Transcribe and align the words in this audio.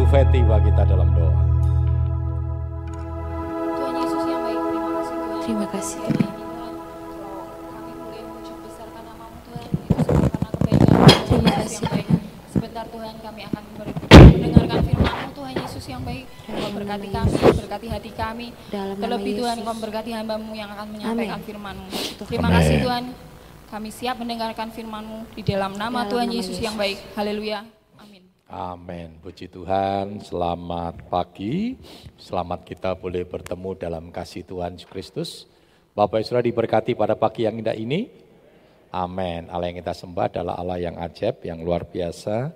Bu 0.00 0.08
Feti 0.08 0.40
bagi 0.40 0.72
kita 0.72 0.88
dalam 0.88 1.12
doa. 1.12 1.28
Tuhan 3.68 3.94
Yesus 4.00 4.22
yang 4.24 4.40
baik, 4.40 4.60
terima 4.64 4.88
kasih 4.96 5.12
Tuhan. 5.12 5.40
Terima 5.44 5.66
kasih, 5.68 5.98
Tuhan. 6.00 6.72
Terima 11.28 11.52
kasih. 11.52 11.84
Sebentar 12.48 12.84
Tuhan 12.88 13.14
kami 13.20 13.40
akan 13.44 13.62
mendengarkan 14.40 14.80
firman-Mu 14.88 15.28
Tuhan 15.36 15.54
Yesus 15.68 15.84
yang 15.84 16.00
baik. 16.00 16.24
Engkau 16.48 16.70
berkati 16.80 17.08
kami, 17.12 17.36
berkati 17.60 17.86
hati 17.92 18.10
kami. 18.16 18.46
Dalam 18.72 18.96
nama 18.96 19.04
Terlebih 19.04 19.32
Tuhan 19.36 19.52
Yesus. 19.52 19.68
Engkau 19.68 19.76
berkati 19.84 20.10
hamba-Mu 20.16 20.52
yang 20.56 20.70
akan 20.80 20.86
menyampaikan 20.96 21.36
Amin. 21.36 21.44
firman-Mu. 21.44 21.88
Terima 22.24 22.48
Amin. 22.48 22.56
kasih 22.56 22.76
Tuhan. 22.80 23.04
Kami 23.68 23.88
siap 23.92 24.16
mendengarkan 24.16 24.72
firman-Mu 24.72 25.36
di 25.36 25.44
dalam 25.44 25.76
nama 25.76 26.08
Dalam 26.08 26.12
Tuhan 26.16 26.26
nama 26.32 26.38
Yesus 26.40 26.56
yang 26.56 26.80
baik. 26.80 26.96
Haleluya. 27.12 27.79
Amin. 28.50 29.14
Puji 29.22 29.46
Tuhan. 29.46 30.18
Selamat 30.26 31.06
pagi. 31.06 31.78
Selamat 32.18 32.66
kita 32.66 32.98
boleh 32.98 33.22
bertemu 33.22 33.78
dalam 33.78 34.10
kasih 34.10 34.42
Tuhan 34.42 34.74
Yesus 34.74 34.90
Kristus. 34.90 35.30
Bapak 35.94 36.18
Ibu 36.18 36.26
Saudara 36.26 36.42
diberkati 36.42 36.98
pada 36.98 37.14
pagi 37.14 37.46
yang 37.46 37.62
indah 37.62 37.78
ini. 37.78 38.10
Amin. 38.90 39.46
Allah 39.54 39.70
yang 39.70 39.78
kita 39.78 39.94
sembah 39.94 40.26
adalah 40.34 40.58
Allah 40.58 40.82
yang 40.82 40.98
ajaib, 40.98 41.46
yang 41.46 41.62
luar 41.62 41.86
biasa, 41.86 42.50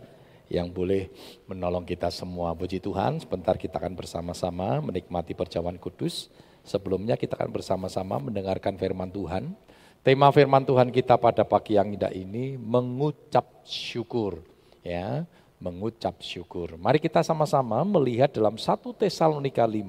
yang 0.51 0.67
boleh 0.75 1.15
menolong 1.47 1.87
kita 1.87 2.11
semua. 2.11 2.59
Puji 2.59 2.83
Tuhan, 2.83 3.23
sebentar 3.23 3.55
kita 3.55 3.79
akan 3.79 3.95
bersama-sama 3.95 4.83
menikmati 4.83 5.31
perjamuan 5.39 5.79
kudus. 5.79 6.27
Sebelumnya 6.67 7.15
kita 7.15 7.39
akan 7.39 7.55
bersama-sama 7.55 8.19
mendengarkan 8.19 8.75
firman 8.75 9.15
Tuhan. 9.15 9.55
Tema 10.03 10.35
firman 10.35 10.67
Tuhan 10.67 10.91
kita 10.91 11.23
pada 11.23 11.47
pagi 11.47 11.79
yang 11.79 11.95
indah 11.95 12.11
ini 12.11 12.59
mengucap 12.59 13.63
syukur. 13.63 14.43
Ya, 14.83 15.25
mengucap 15.65 16.21
syukur. 16.21 16.77
Mari 16.77 17.01
kita 17.01 17.25
sama-sama 17.25 17.81
melihat 17.89 18.29
dalam 18.29 18.61
1 18.61 18.85
Tesalonika 19.01 19.65
5 19.65 19.81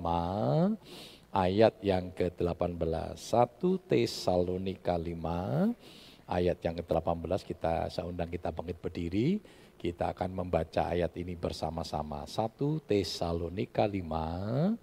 ayat 1.36 1.76
yang 1.84 2.08
ke-18. 2.16 3.20
1 3.20 3.92
Tesalonika 3.92 4.96
5 4.96 6.32
ayat 6.32 6.58
yang 6.64 6.80
ke-18 6.80 7.44
kita 7.44 7.92
saya 7.92 8.08
undang 8.08 8.32
kita 8.32 8.56
bangkit 8.56 8.80
berdiri. 8.80 9.44
Kita 9.76 10.16
akan 10.16 10.32
membaca 10.48 10.96
ayat 10.96 11.12
ini 11.20 11.36
bersama-sama. 11.36 12.24
1 12.24 12.88
Tesalonika 12.88 13.84
5 13.84 14.80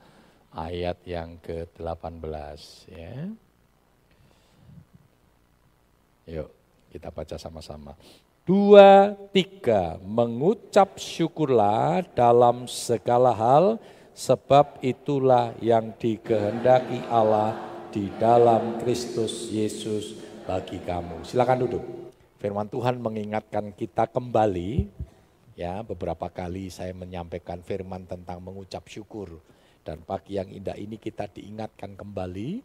ayat 0.53 0.99
yang 1.09 1.41
ke-18 1.41 2.61
ya. 2.93 3.17
Yuk, 6.29 6.49
kita 6.93 7.09
baca 7.09 7.35
sama-sama. 7.41 7.97
Dua, 8.43 9.15
tiga, 9.31 10.03
mengucap 10.03 10.99
syukurlah 10.99 12.03
dalam 12.11 12.67
segala 12.67 13.31
hal, 13.31 13.79
sebab 14.19 14.83
itulah 14.83 15.55
yang 15.63 15.95
dikehendaki 15.95 17.07
Allah 17.07 17.55
di 17.95 18.11
dalam 18.19 18.83
Kristus 18.83 19.47
Yesus 19.47 20.19
bagi 20.43 20.83
kamu. 20.83 21.23
Silakan 21.23 21.63
duduk. 21.63 21.87
Firman 22.43 22.67
Tuhan 22.67 22.99
mengingatkan 22.99 23.71
kita 23.79 24.11
kembali, 24.11 24.91
ya 25.55 25.87
beberapa 25.87 26.27
kali 26.27 26.67
saya 26.67 26.91
menyampaikan 26.99 27.63
firman 27.63 28.11
tentang 28.11 28.43
mengucap 28.43 28.91
syukur. 28.91 29.39
Dan 29.87 30.03
pagi 30.03 30.43
yang 30.43 30.51
indah 30.51 30.75
ini 30.75 30.99
kita 30.99 31.31
diingatkan 31.31 31.95
kembali 31.95 32.59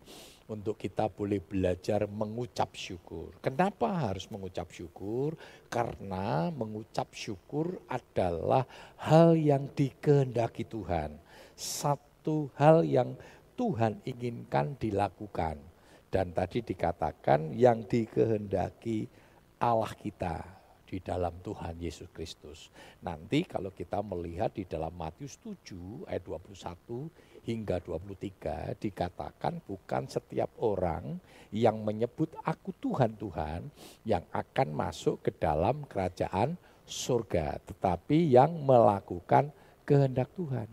untuk 0.48 0.80
kita 0.80 1.12
boleh 1.12 1.44
belajar 1.44 2.08
mengucap 2.08 2.72
syukur. 2.74 3.36
Kenapa 3.44 3.92
harus 4.12 4.32
mengucap 4.32 4.72
syukur? 4.72 5.36
Karena 5.68 6.48
mengucap 6.50 7.12
syukur 7.12 7.84
adalah 7.92 8.64
hal 8.96 9.36
yang 9.36 9.68
dikehendaki 9.76 10.64
Tuhan. 10.64 11.20
Satu 11.54 12.48
hal 12.56 12.88
yang 12.88 13.20
Tuhan 13.60 14.00
inginkan 14.08 14.80
dilakukan. 14.80 15.60
Dan 16.08 16.32
tadi 16.32 16.64
dikatakan 16.64 17.52
yang 17.52 17.84
dikehendaki 17.84 19.12
Allah 19.60 19.92
kita 19.92 20.58
di 20.88 21.04
dalam 21.04 21.36
Tuhan 21.44 21.76
Yesus 21.84 22.08
Kristus. 22.16 22.72
Nanti 23.04 23.44
kalau 23.44 23.76
kita 23.76 24.00
melihat 24.00 24.56
di 24.56 24.64
dalam 24.64 24.96
Matius 24.96 25.36
7 25.44 26.08
ayat 26.08 26.24
21 26.24 27.27
hingga 27.48 27.80
23 27.80 28.76
dikatakan 28.76 29.64
bukan 29.64 30.04
setiap 30.12 30.52
orang 30.60 31.16
yang 31.56 31.80
menyebut 31.80 32.36
aku 32.44 32.76
Tuhan 32.84 33.16
Tuhan 33.16 33.72
yang 34.04 34.28
akan 34.36 34.68
masuk 34.76 35.24
ke 35.24 35.32
dalam 35.32 35.88
kerajaan 35.88 36.60
surga, 36.84 37.64
tetapi 37.64 38.36
yang 38.36 38.52
melakukan 38.68 39.56
kehendak 39.88 40.28
Tuhan. 40.36 40.68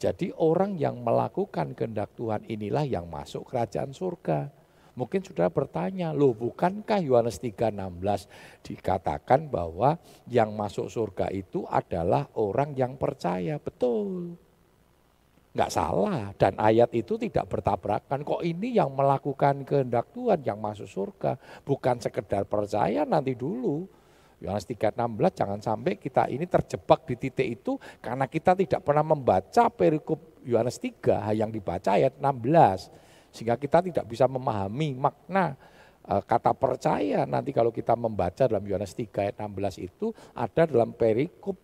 Jadi 0.00 0.32
orang 0.34 0.80
yang 0.80 0.98
melakukan 1.04 1.76
kehendak 1.76 2.10
Tuhan 2.16 2.42
inilah 2.48 2.88
yang 2.88 3.06
masuk 3.06 3.52
kerajaan 3.52 3.92
surga. 3.92 4.50
Mungkin 4.92 5.24
saudara 5.24 5.48
bertanya, 5.48 6.12
loh 6.12 6.36
bukankah 6.36 7.00
Yohanes 7.00 7.40
3:16 7.40 8.28
dikatakan 8.60 9.48
bahwa 9.48 9.96
yang 10.28 10.52
masuk 10.52 10.88
surga 10.92 11.32
itu 11.32 11.64
adalah 11.68 12.28
orang 12.36 12.76
yang 12.76 13.00
percaya. 13.00 13.56
Betul. 13.56 14.36
Enggak 15.52 15.70
salah 15.70 16.32
dan 16.40 16.56
ayat 16.56 16.88
itu 16.96 17.20
tidak 17.20 17.44
bertabrakan. 17.52 18.24
Kok 18.24 18.40
ini 18.40 18.72
yang 18.72 18.96
melakukan 18.96 19.68
kehendak 19.68 20.08
Tuhan 20.16 20.40
yang 20.40 20.56
masuk 20.56 20.88
surga, 20.88 21.36
bukan 21.60 22.00
sekedar 22.00 22.48
percaya 22.48 23.04
nanti 23.04 23.36
dulu. 23.36 23.84
Yohanes 24.42 24.66
3:16 24.66 25.38
jangan 25.38 25.60
sampai 25.62 26.00
kita 26.00 26.26
ini 26.26 26.50
terjebak 26.50 27.06
di 27.06 27.14
titik 27.14 27.48
itu 27.62 27.78
karena 28.02 28.26
kita 28.26 28.58
tidak 28.58 28.82
pernah 28.82 29.06
membaca 29.06 29.70
perikop 29.70 30.18
Yohanes 30.42 30.82
3 30.82 31.30
yang 31.38 31.54
dibaca 31.54 31.94
ayat 31.94 32.18
16 32.18 32.90
sehingga 33.30 33.54
kita 33.54 33.86
tidak 33.86 34.04
bisa 34.10 34.26
memahami 34.26 34.98
makna 34.98 35.54
e, 36.02 36.14
kata 36.26 36.58
percaya 36.58 37.22
nanti 37.22 37.54
kalau 37.54 37.70
kita 37.70 37.94
membaca 37.94 38.50
dalam 38.50 38.66
Yohanes 38.66 38.98
3 38.98 39.30
ayat 39.30 39.36
16 39.38 39.78
itu 39.78 40.10
ada 40.34 40.66
dalam 40.66 40.90
perikop 40.90 41.54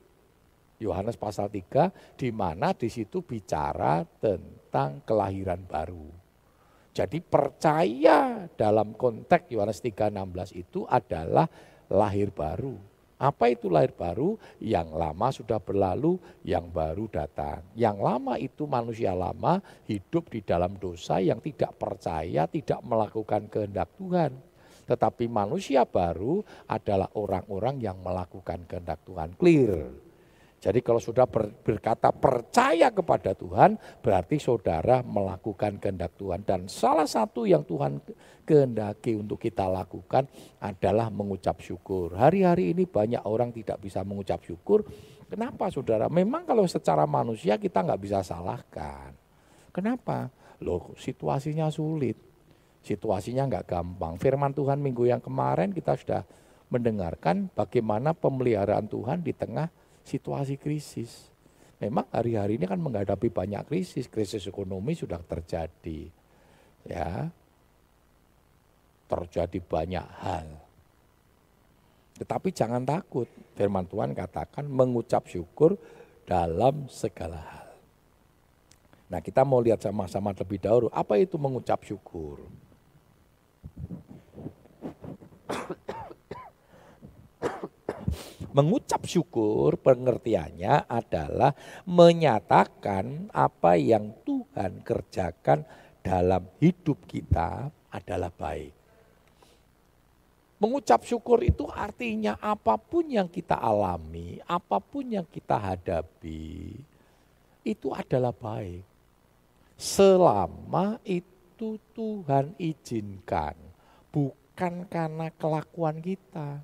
Yohanes 0.79 1.19
pasal 1.19 1.51
3 1.51 2.17
di 2.17 2.31
mana 2.31 2.75
di 2.75 2.87
situ 2.87 3.23
bicara 3.23 4.07
tentang 4.23 5.03
kelahiran 5.03 5.63
baru. 5.67 6.09
Jadi 6.95 7.23
percaya 7.23 8.51
dalam 8.59 8.95
konteks 8.99 9.55
Yohanes 9.55 9.79
3:16 9.79 10.51
itu 10.59 10.83
adalah 10.91 11.47
lahir 11.87 12.35
baru. 12.35 12.75
Apa 13.19 13.51
itu 13.51 13.67
lahir 13.67 13.91
baru? 13.99 14.39
Yang 14.63 14.89
lama 14.95 15.27
sudah 15.35 15.59
berlalu, 15.59 16.23
yang 16.47 16.71
baru 16.71 17.11
datang. 17.11 17.67
Yang 17.75 17.99
lama 17.99 18.35
itu 18.39 18.63
manusia 18.71 19.11
lama 19.11 19.59
hidup 19.91 20.31
di 20.31 20.39
dalam 20.43 20.79
dosa 20.79 21.19
yang 21.19 21.43
tidak 21.43 21.75
percaya, 21.75 22.47
tidak 22.47 22.79
melakukan 22.87 23.51
kehendak 23.51 23.91
Tuhan. 23.99 24.39
Tetapi 24.87 25.27
manusia 25.27 25.83
baru 25.83 26.47
adalah 26.71 27.11
orang-orang 27.19 27.83
yang 27.83 27.99
melakukan 28.03 28.63
kehendak 28.71 29.03
Tuhan. 29.03 29.35
Clear. 29.35 30.08
Jadi 30.59 30.83
kalau 30.83 30.99
sudah 30.99 31.23
ber, 31.31 31.55
berkata 31.63 32.11
percaya 32.11 32.91
kepada 32.91 33.31
Tuhan, 33.31 33.79
berarti 34.03 34.43
saudara 34.43 35.07
melakukan 35.07 35.79
kehendak 35.79 36.19
Tuhan. 36.19 36.43
Dan 36.43 36.67
salah 36.67 37.07
satu 37.07 37.47
yang 37.47 37.63
Tuhan 37.63 38.03
kehendaki 38.43 39.15
untuk 39.15 39.39
kita 39.39 39.71
lakukan 39.71 40.27
adalah 40.59 41.15
mengucap 41.15 41.63
syukur. 41.63 42.19
Hari-hari 42.19 42.75
ini 42.75 42.91
banyak 42.91 43.23
orang 43.23 43.55
tidak 43.55 43.79
bisa 43.79 44.03
mengucap 44.03 44.43
syukur. 44.43 44.83
Kenapa 45.31 45.71
saudara? 45.71 46.11
Memang 46.11 46.43
kalau 46.43 46.67
secara 46.67 47.07
manusia 47.07 47.55
kita 47.55 47.87
nggak 47.87 48.03
bisa 48.03 48.19
salahkan. 48.27 49.15
Kenapa? 49.71 50.27
Loh 50.59 50.91
situasinya 50.99 51.71
sulit. 51.71 52.19
Situasinya 52.83 53.47
nggak 53.47 53.67
gampang. 53.69 54.19
Firman 54.19 54.51
Tuhan 54.51 54.83
minggu 54.83 55.07
yang 55.07 55.23
kemarin 55.23 55.71
kita 55.71 55.95
sudah 55.95 56.27
mendengarkan 56.67 57.47
bagaimana 57.55 58.11
pemeliharaan 58.11 58.91
Tuhan 58.91 59.23
di 59.23 59.31
tengah 59.31 59.71
situasi 60.09 60.57
krisis. 60.57 61.29
Memang 61.79 62.09
hari-hari 62.11 62.59
ini 62.59 62.67
kan 62.67 62.81
menghadapi 62.81 63.31
banyak 63.31 63.69
krisis, 63.69 64.11
krisis 64.11 64.49
ekonomi 64.49 64.97
sudah 64.97 65.21
terjadi. 65.23 66.09
Ya. 66.89 67.31
Terjadi 69.07 69.59
banyak 69.61 70.07
hal. 70.25 70.49
Tetapi 72.19 72.49
jangan 72.51 72.83
takut. 72.83 73.31
Firman 73.55 73.87
Tuhan 73.87 74.11
katakan 74.17 74.67
mengucap 74.67 75.31
syukur 75.31 75.79
dalam 76.27 76.91
segala 76.91 77.39
hal. 77.39 77.69
Nah, 79.09 79.25
kita 79.25 79.41
mau 79.47 79.63
lihat 79.63 79.81
sama-sama 79.81 80.37
lebih 80.37 80.61
dahulu 80.61 80.93
apa 80.93 81.17
itu 81.17 81.41
mengucap 81.41 81.81
syukur. 81.87 82.45
Mengucap 88.49 89.05
syukur 89.05 89.77
pengertiannya 89.77 90.89
adalah 90.89 91.53
menyatakan 91.85 93.29
apa 93.29 93.77
yang 93.77 94.17
Tuhan 94.25 94.81
kerjakan 94.81 95.69
dalam 96.01 96.49
hidup 96.57 97.05
kita 97.05 97.69
adalah 97.93 98.33
baik. 98.33 98.73
Mengucap 100.59 101.07
syukur 101.07 101.45
itu 101.45 101.69
artinya 101.71 102.35
apa 102.41 102.75
pun 102.81 103.07
yang 103.07 103.31
kita 103.31 103.55
alami, 103.55 104.43
apa 104.43 104.83
pun 104.83 105.07
yang 105.07 105.23
kita 105.29 105.55
hadapi, 105.55 106.75
itu 107.63 107.89
adalah 107.95 108.35
baik. 108.35 108.83
Selama 109.79 110.99
itu 111.07 111.79
Tuhan 111.95 112.59
izinkan, 112.59 113.55
bukan 114.11 114.89
karena 114.91 115.31
kelakuan 115.39 116.03
kita, 116.03 116.59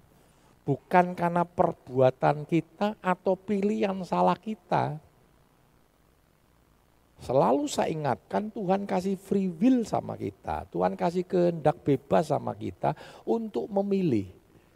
bukan 0.64 1.12
karena 1.12 1.44
perbuatan 1.44 2.48
kita 2.48 2.96
atau 2.98 3.36
pilihan 3.36 3.96
salah 4.02 4.36
kita. 4.36 4.96
Selalu 7.24 7.64
saya 7.70 7.88
ingatkan 7.88 8.52
Tuhan 8.52 8.84
kasih 8.84 9.16
free 9.16 9.48
will 9.48 9.86
sama 9.88 10.12
kita. 10.18 10.68
Tuhan 10.68 10.92
kasih 10.92 11.24
kehendak 11.24 11.80
bebas 11.80 12.28
sama 12.28 12.52
kita 12.52 12.92
untuk 13.24 13.64
memilih 13.72 14.28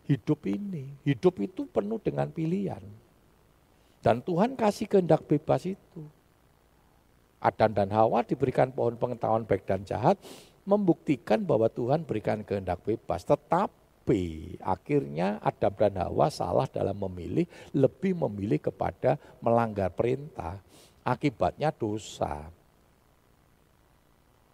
hidup 0.09 0.49
ini. 0.49 0.89
Hidup 1.05 1.45
itu 1.45 1.69
penuh 1.69 2.01
dengan 2.01 2.33
pilihan. 2.33 2.81
Dan 4.01 4.25
Tuhan 4.25 4.57
kasih 4.57 4.89
kehendak 4.89 5.29
bebas 5.29 5.69
itu. 5.69 6.09
Adam 7.39 7.71
dan 7.71 7.93
Hawa 7.93 8.25
diberikan 8.25 8.73
pohon 8.73 8.97
pengetahuan 8.99 9.45
baik 9.47 9.69
dan 9.69 9.85
jahat, 9.87 10.19
membuktikan 10.65 11.45
bahwa 11.45 11.71
Tuhan 11.71 12.03
berikan 12.03 12.43
kehendak 12.43 12.83
bebas. 12.83 13.23
Tetapi 14.09 14.57
akhirnya 14.65 15.37
Adam 15.45 15.77
dan 15.77 16.01
Hawa 16.01 16.33
salah 16.33 16.65
dalam 16.65 16.97
memilih, 16.97 17.45
lebih 17.77 18.17
memilih 18.17 18.57
kepada 18.57 19.21
melanggar 19.45 19.93
perintah 19.93 20.65
akibatnya 21.05 21.69
dosa. 21.69 22.49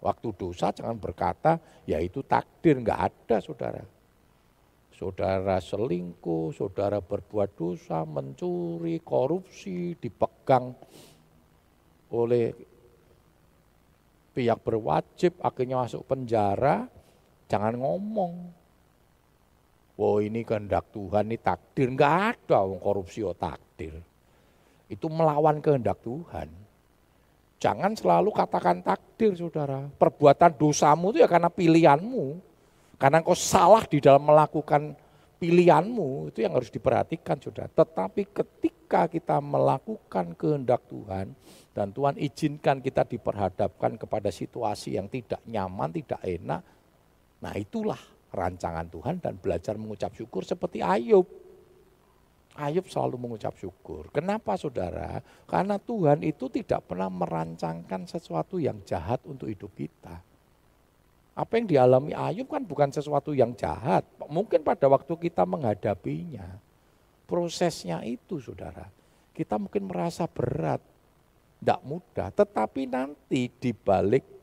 Waktu 0.03 0.29
dosa 0.35 0.75
jangan 0.75 0.99
berkata, 0.99 1.63
ya 1.87 2.03
itu 2.03 2.27
takdir, 2.27 2.83
enggak 2.83 3.15
ada 3.15 3.39
saudara. 3.39 3.87
Saudara 4.91 5.63
selingkuh, 5.63 6.51
saudara 6.51 6.99
berbuat 6.99 7.55
dosa, 7.55 8.03
mencuri, 8.03 8.99
korupsi, 9.07 9.95
dipegang 10.03 10.75
oleh 12.11 12.51
pihak 14.35 14.59
berwajib, 14.67 15.39
akhirnya 15.39 15.87
masuk 15.87 16.03
penjara, 16.11 16.91
jangan 17.47 17.79
ngomong. 17.79 18.64
Wah 19.95 20.19
ini 20.19 20.43
kehendak 20.43 20.91
Tuhan, 20.91 21.31
ini 21.31 21.39
takdir. 21.39 21.87
Enggak 21.95 22.35
ada 22.35 22.67
korupsi 22.83 23.23
oh 23.23 23.37
takdir 23.37 24.03
itu 24.89 25.07
melawan 25.09 25.59
kehendak 25.59 26.01
Tuhan. 26.05 26.49
Jangan 27.59 27.97
selalu 27.97 28.31
katakan 28.35 28.85
takdir 28.85 29.33
saudara. 29.33 29.89
Perbuatan 29.97 30.53
dosamu 30.55 31.17
itu 31.17 31.25
ya 31.25 31.29
karena 31.31 31.49
pilihanmu. 31.49 32.37
Karena 33.01 33.25
engkau 33.25 33.35
salah 33.35 33.83
di 33.89 33.99
dalam 33.99 34.23
melakukan 34.23 34.95
pilihanmu, 35.41 36.31
itu 36.31 36.45
yang 36.45 36.55
harus 36.55 36.71
diperhatikan 36.71 37.41
saudara. 37.41 37.67
Tetapi 37.73 38.23
ketika 38.31 39.11
kita 39.11 39.43
melakukan 39.43 40.37
kehendak 40.37 40.85
Tuhan, 40.87 41.35
dan 41.75 41.91
Tuhan 41.91 42.15
izinkan 42.21 42.79
kita 42.79 43.03
diperhadapkan 43.03 43.99
kepada 43.99 44.31
situasi 44.31 44.95
yang 44.95 45.11
tidak 45.11 45.43
nyaman, 45.43 45.91
tidak 45.91 46.23
enak, 46.23 46.63
nah 47.43 47.55
itulah 47.59 47.99
rancangan 48.35 48.91
Tuhan 48.91 49.23
dan 49.23 49.39
belajar 49.39 49.79
mengucap 49.79 50.11
syukur 50.13 50.43
seperti 50.43 50.83
Ayub. 50.83 51.25
Ayub 52.55 52.87
selalu 52.87 53.19
mengucap 53.19 53.55
syukur. 53.59 54.11
Kenapa 54.15 54.55
saudara? 54.55 55.23
Karena 55.47 55.79
Tuhan 55.79 56.23
itu 56.23 56.47
tidak 56.51 56.87
pernah 56.87 57.11
merancangkan 57.11 58.07
sesuatu 58.07 58.59
yang 58.63 58.83
jahat 58.87 59.23
untuk 59.27 59.51
hidup 59.51 59.71
kita. 59.75 60.23
Apa 61.35 61.59
yang 61.59 61.67
dialami 61.67 62.15
Ayub 62.15 62.47
kan 62.47 62.63
bukan 62.63 62.95
sesuatu 62.95 63.35
yang 63.35 63.59
jahat. 63.59 64.07
Mungkin 64.31 64.63
pada 64.63 64.87
waktu 64.87 65.15
kita 65.19 65.43
menghadapinya. 65.43 66.63
Prosesnya 67.27 68.07
itu 68.07 68.39
saudara. 68.39 68.87
Kita 69.35 69.59
mungkin 69.59 69.91
merasa 69.91 70.31
berat. 70.31 70.79
Tidak 71.59 71.81
mudah. 71.83 72.31
Tetapi 72.31 72.87
nanti 72.87 73.51
di 73.51 73.75
balik 73.75 74.34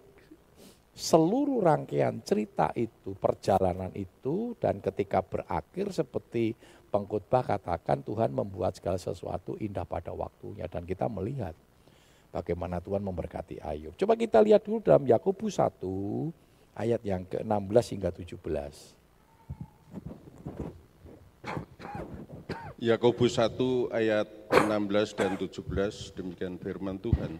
seluruh 0.91 1.63
rangkaian 1.63 2.19
cerita 2.21 2.71
itu, 2.75 3.15
perjalanan 3.15 3.91
itu, 3.95 4.55
dan 4.59 4.83
ketika 4.83 5.23
berakhir 5.23 5.91
seperti 5.95 6.55
pengkhotbah 6.91 7.47
katakan 7.47 8.03
Tuhan 8.03 8.35
membuat 8.35 8.75
segala 8.75 8.99
sesuatu 8.99 9.55
indah 9.57 9.87
pada 9.87 10.11
waktunya 10.11 10.67
dan 10.67 10.83
kita 10.83 11.07
melihat 11.07 11.55
bagaimana 12.35 12.83
Tuhan 12.83 12.99
memberkati 12.99 13.63
Ayub. 13.63 13.95
Coba 13.95 14.19
kita 14.19 14.43
lihat 14.43 14.67
dulu 14.67 14.83
dalam 14.83 15.07
Yakobus 15.07 15.55
1 15.55 15.79
ayat 16.75 17.01
yang 17.07 17.23
ke-16 17.23 17.85
hingga 17.95 18.11
17. 18.11 18.99
Yakobus 22.81 23.37
1 23.37 23.93
ayat 23.93 24.27
16 24.51 25.19
dan 25.19 25.31
17 25.37 26.17
demikian 26.17 26.57
firman 26.59 26.97
Tuhan. 26.99 27.37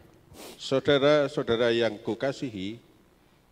Saudara-saudara 0.56 1.76
yang 1.76 2.00
kukasihi, 2.00 2.80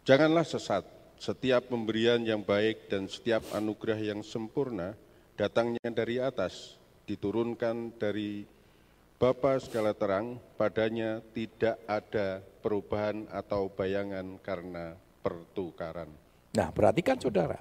janganlah 0.03 0.45
sesat. 0.45 0.85
Setiap 1.19 1.67
pemberian 1.67 2.23
yang 2.23 2.39
baik 2.39 2.87
dan 2.87 3.11
setiap 3.11 3.43
anugerah 3.51 3.99
yang 3.99 4.23
sempurna 4.23 4.95
datangnya 5.35 5.91
dari 5.91 6.15
atas, 6.15 6.79
diturunkan 7.03 7.99
dari 7.99 8.47
Bapa 9.19 9.59
segala 9.59 9.91
terang, 9.91 10.39
padanya 10.55 11.19
tidak 11.35 11.75
ada 11.83 12.39
perubahan 12.63 13.27
atau 13.27 13.67
bayangan 13.67 14.39
karena 14.39 14.95
pertukaran. 15.19 16.07
Nah, 16.55 16.71
perhatikan 16.71 17.19
saudara. 17.19 17.59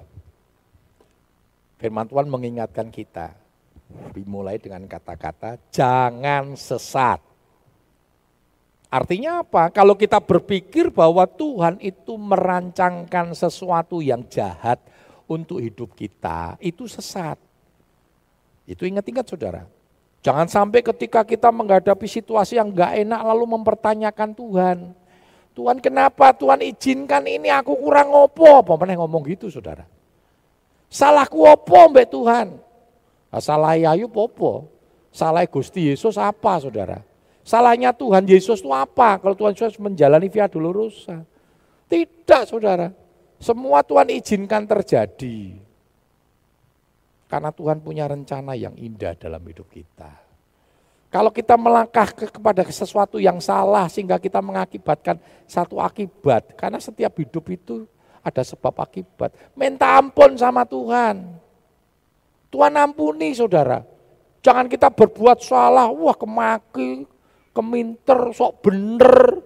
Firman 1.83 2.07
Tuhan 2.07 2.31
mengingatkan 2.31 2.95
kita, 2.95 3.35
dimulai 4.15 4.63
dengan 4.63 4.87
kata-kata 4.87 5.59
jangan 5.75 6.55
sesat. 6.55 7.28
Artinya 8.89 9.45
apa? 9.45 9.69
Kalau 9.69 9.93
kita 9.93 10.17
berpikir 10.17 10.89
bahwa 10.89 11.29
Tuhan 11.29 11.77
itu 11.85 12.17
merancangkan 12.17 13.37
sesuatu 13.37 14.01
yang 14.01 14.25
jahat 14.33 14.81
untuk 15.29 15.61
hidup 15.61 15.93
kita, 15.93 16.57
itu 16.57 16.89
sesat. 16.89 17.37
Itu 18.65 18.89
ingat-ingat 18.89 19.29
saudara. 19.29 19.69
Jangan 20.25 20.49
sampai 20.49 20.81
ketika 20.81 21.21
kita 21.25 21.53
menghadapi 21.53 22.09
situasi 22.09 22.57
yang 22.57 22.73
gak 22.73 22.97
enak 22.97 23.21
lalu 23.23 23.45
mempertanyakan 23.61 24.33
Tuhan. 24.33 24.79
Tuhan 25.53 25.79
kenapa 25.83 26.33
Tuhan 26.37 26.65
izinkan 26.65 27.25
ini 27.29 27.53
aku 27.53 27.77
kurang 27.77 28.13
opo. 28.13 28.65
Apa 28.65 28.77
pernah 28.77 28.97
ngomong 29.05 29.25
gitu 29.29 29.53
saudara. 29.53 29.85
Salahku 30.89 31.45
opo 31.45 31.93
mbak 31.93 32.09
Tuhan. 32.09 32.57
Nah, 33.29 33.43
salah 33.45 33.77
Yayu 33.77 34.09
popo. 34.09 34.69
Salah 35.13 35.45
Gusti 35.49 35.89
Yesus 35.93 36.17
apa 36.17 36.61
saudara. 36.61 37.08
Salahnya 37.49 37.97
Tuhan 37.97 38.29
Yesus 38.29 38.61
itu 38.61 38.69
apa? 38.77 39.17
Kalau 39.17 39.33
Tuhan 39.33 39.57
Yesus 39.57 39.81
menjalani 39.81 40.29
via 40.29 40.45
dolorosa. 40.45 41.25
Tidak 41.89 42.45
saudara. 42.45 42.93
Semua 43.41 43.81
Tuhan 43.81 44.13
izinkan 44.13 44.69
terjadi. 44.69 45.57
Karena 47.25 47.49
Tuhan 47.49 47.81
punya 47.81 48.05
rencana 48.05 48.53
yang 48.53 48.77
indah 48.77 49.17
dalam 49.17 49.41
hidup 49.49 49.65
kita. 49.73 50.13
Kalau 51.09 51.33
kita 51.33 51.57
melangkah 51.57 52.13
ke, 52.13 52.29
kepada 52.29 52.61
sesuatu 52.69 53.17
yang 53.17 53.41
salah 53.41 53.89
sehingga 53.89 54.21
kita 54.21 54.45
mengakibatkan 54.45 55.17
satu 55.49 55.81
akibat. 55.81 56.53
Karena 56.53 56.77
setiap 56.77 57.17
hidup 57.17 57.49
itu 57.49 57.89
ada 58.21 58.45
sebab 58.45 58.77
akibat. 58.77 59.33
Minta 59.57 59.97
ampun 59.97 60.37
sama 60.37 60.69
Tuhan. 60.69 61.25
Tuhan 62.53 62.77
ampuni 62.77 63.33
saudara. 63.33 63.81
Jangan 64.45 64.69
kita 64.69 64.93
berbuat 64.93 65.41
salah, 65.41 65.89
wah 65.89 66.13
kemaki, 66.13 67.09
keminter, 67.59 68.31
sok 68.31 68.63
bener. 68.63 69.43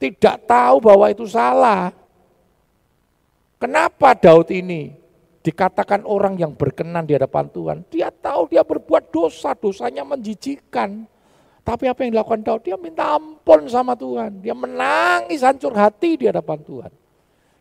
Tidak 0.00 0.36
tahu 0.48 0.76
bahwa 0.80 1.12
itu 1.12 1.28
salah. 1.28 1.92
Kenapa 3.60 4.16
Daud 4.16 4.48
ini 4.54 4.94
dikatakan 5.44 6.06
orang 6.08 6.38
yang 6.40 6.54
berkenan 6.54 7.04
di 7.04 7.12
hadapan 7.18 7.50
Tuhan, 7.52 7.78
dia 7.92 8.08
tahu 8.08 8.48
dia 8.48 8.64
berbuat 8.64 9.12
dosa, 9.12 9.52
dosanya 9.52 10.06
menjijikan. 10.06 11.04
Tapi 11.66 11.84
apa 11.84 12.00
yang 12.00 12.16
dilakukan 12.16 12.40
Daud? 12.40 12.64
Dia 12.64 12.80
minta 12.80 13.12
ampun 13.12 13.68
sama 13.68 13.92
Tuhan. 13.92 14.40
Dia 14.40 14.56
menangis 14.56 15.44
hancur 15.44 15.76
hati 15.76 16.16
di 16.16 16.24
hadapan 16.24 16.64
Tuhan. 16.64 16.92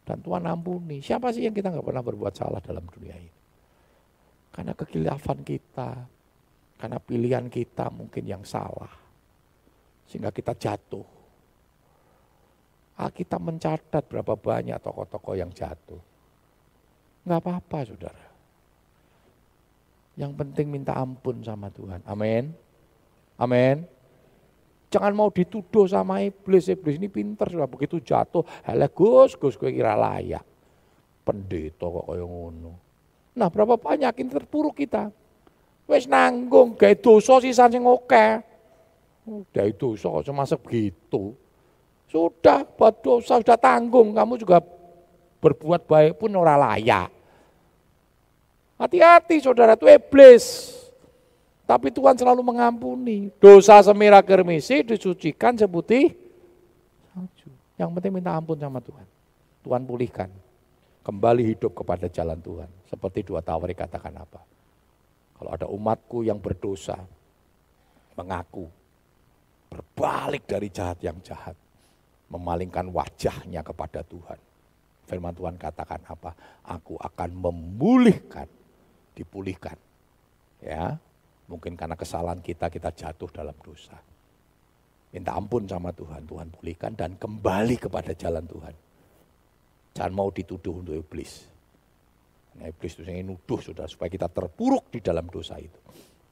Dan 0.08 0.24
Tuhan 0.24 0.48
ampuni. 0.48 1.04
Siapa 1.04 1.36
sih 1.36 1.44
yang 1.44 1.52
kita 1.52 1.68
nggak 1.68 1.84
pernah 1.84 2.00
berbuat 2.00 2.32
salah 2.32 2.64
dalam 2.64 2.88
dunia 2.88 3.20
ini? 3.20 3.34
Karena 4.56 4.72
kekilafan 4.72 5.44
kita, 5.44 6.08
karena 6.78 7.02
pilihan 7.02 7.46
kita 7.50 7.90
mungkin 7.90 8.24
yang 8.24 8.46
salah. 8.46 8.90
Sehingga 10.08 10.32
kita 10.32 10.56
jatuh. 10.56 11.06
Kita 12.98 13.38
mencatat 13.38 14.10
berapa 14.10 14.34
banyak 14.34 14.78
tokoh-tokoh 14.82 15.38
yang 15.38 15.54
jatuh. 15.54 16.02
Enggak 17.28 17.40
apa-apa 17.46 17.80
saudara. 17.86 18.26
Yang 20.18 20.34
penting 20.34 20.74
minta 20.74 20.98
ampun 20.98 21.46
sama 21.46 21.70
Tuhan. 21.70 22.02
Amin. 22.10 22.50
Amin. 23.38 23.86
Jangan 24.90 25.14
mau 25.14 25.30
dituduh 25.30 25.86
sama 25.86 26.26
iblis. 26.26 26.72
Iblis 26.72 26.98
ini 26.98 27.06
pinter 27.06 27.52
sudah 27.54 27.70
begitu 27.70 28.02
jatuh. 28.02 28.42
Hele 28.66 28.90
Gus, 28.90 29.38
Gus 29.38 29.60
gue 29.60 29.70
kira 29.70 29.94
layak. 29.94 30.42
pendeta 31.28 31.84
kok 31.92 32.08
kaya 32.08 32.24
ngono. 32.24 32.72
Nah, 33.36 33.52
berapa 33.52 33.76
banyak 33.76 34.16
ini 34.24 34.32
terpuruk 34.32 34.80
kita. 34.80 35.12
Wis 35.88 36.04
nanggung 36.04 36.76
gawe 36.76 36.96
dosa 37.00 37.40
sisan 37.40 37.72
sing 37.72 37.84
akeh. 37.88 38.44
Udah 39.28 39.66
dosa 39.76 40.08
kok 40.12 40.24
cuma 40.28 40.44
segitu. 40.44 41.32
Sudah 42.08 42.64
buat 42.64 43.04
dosa 43.04 43.40
sudah 43.40 43.60
tanggung, 43.60 44.16
kamu 44.16 44.40
juga 44.40 44.64
berbuat 45.40 45.88
baik 45.88 46.20
pun 46.20 46.32
ora 46.36 46.56
layak. 46.56 47.12
Hati-hati 48.80 49.42
saudara 49.44 49.76
itu 49.76 49.88
iblis. 49.90 50.76
Tapi 51.68 51.92
Tuhan 51.92 52.16
selalu 52.16 52.40
mengampuni. 52.40 53.28
Dosa 53.44 53.84
semirah 53.84 54.24
germisi 54.24 54.88
disucikan 54.88 55.52
seputih. 55.60 56.16
Yang 57.76 57.90
penting 58.00 58.12
minta 58.16 58.32
ampun 58.32 58.56
sama 58.56 58.80
Tuhan. 58.80 59.04
Tuhan 59.68 59.84
pulihkan. 59.84 60.30
Kembali 61.04 61.44
hidup 61.44 61.76
kepada 61.76 62.08
jalan 62.08 62.40
Tuhan. 62.40 62.70
Seperti 62.88 63.28
dua 63.28 63.44
tawari 63.44 63.76
katakan 63.76 64.16
apa. 64.16 64.40
Kalau 65.38 65.52
ada 65.54 65.68
umatku 65.70 66.26
yang 66.26 66.42
berdosa, 66.42 66.98
mengaku, 68.18 68.66
berbalik 69.70 70.50
dari 70.50 70.74
jahat 70.74 70.98
yang 71.06 71.22
jahat, 71.22 71.54
memalingkan 72.34 72.90
wajahnya 72.90 73.62
kepada 73.62 74.02
Tuhan. 74.02 74.40
Firman 75.08 75.38
Tuhan 75.38 75.56
katakan 75.56 76.02
apa? 76.10 76.34
Aku 76.66 76.98
akan 77.00 77.30
memulihkan, 77.38 78.50
dipulihkan. 79.14 79.78
Ya, 80.60 80.98
mungkin 81.46 81.78
karena 81.78 81.94
kesalahan 81.94 82.42
kita 82.42 82.68
kita 82.68 82.90
jatuh 82.92 83.30
dalam 83.30 83.56
dosa. 83.62 83.96
Minta 85.14 85.38
ampun 85.38 85.64
sama 85.70 85.94
Tuhan, 85.96 86.28
Tuhan 86.28 86.48
pulihkan 86.52 86.92
dan 86.98 87.16
kembali 87.16 87.80
kepada 87.80 88.12
jalan 88.12 88.44
Tuhan. 88.44 88.76
Jangan 89.96 90.14
mau 90.14 90.30
dituduh 90.34 90.84
untuk 90.84 90.98
iblis. 90.98 91.48
Nah, 92.58 92.66
iblis 92.70 92.98
itu 92.98 93.06
yang 93.06 93.30
nuduh 93.30 93.62
saudara 93.62 93.86
supaya 93.86 94.10
kita 94.10 94.28
terpuruk 94.28 94.90
di 94.90 95.00
dalam 95.00 95.30
dosa 95.30 95.62
itu. 95.62 95.78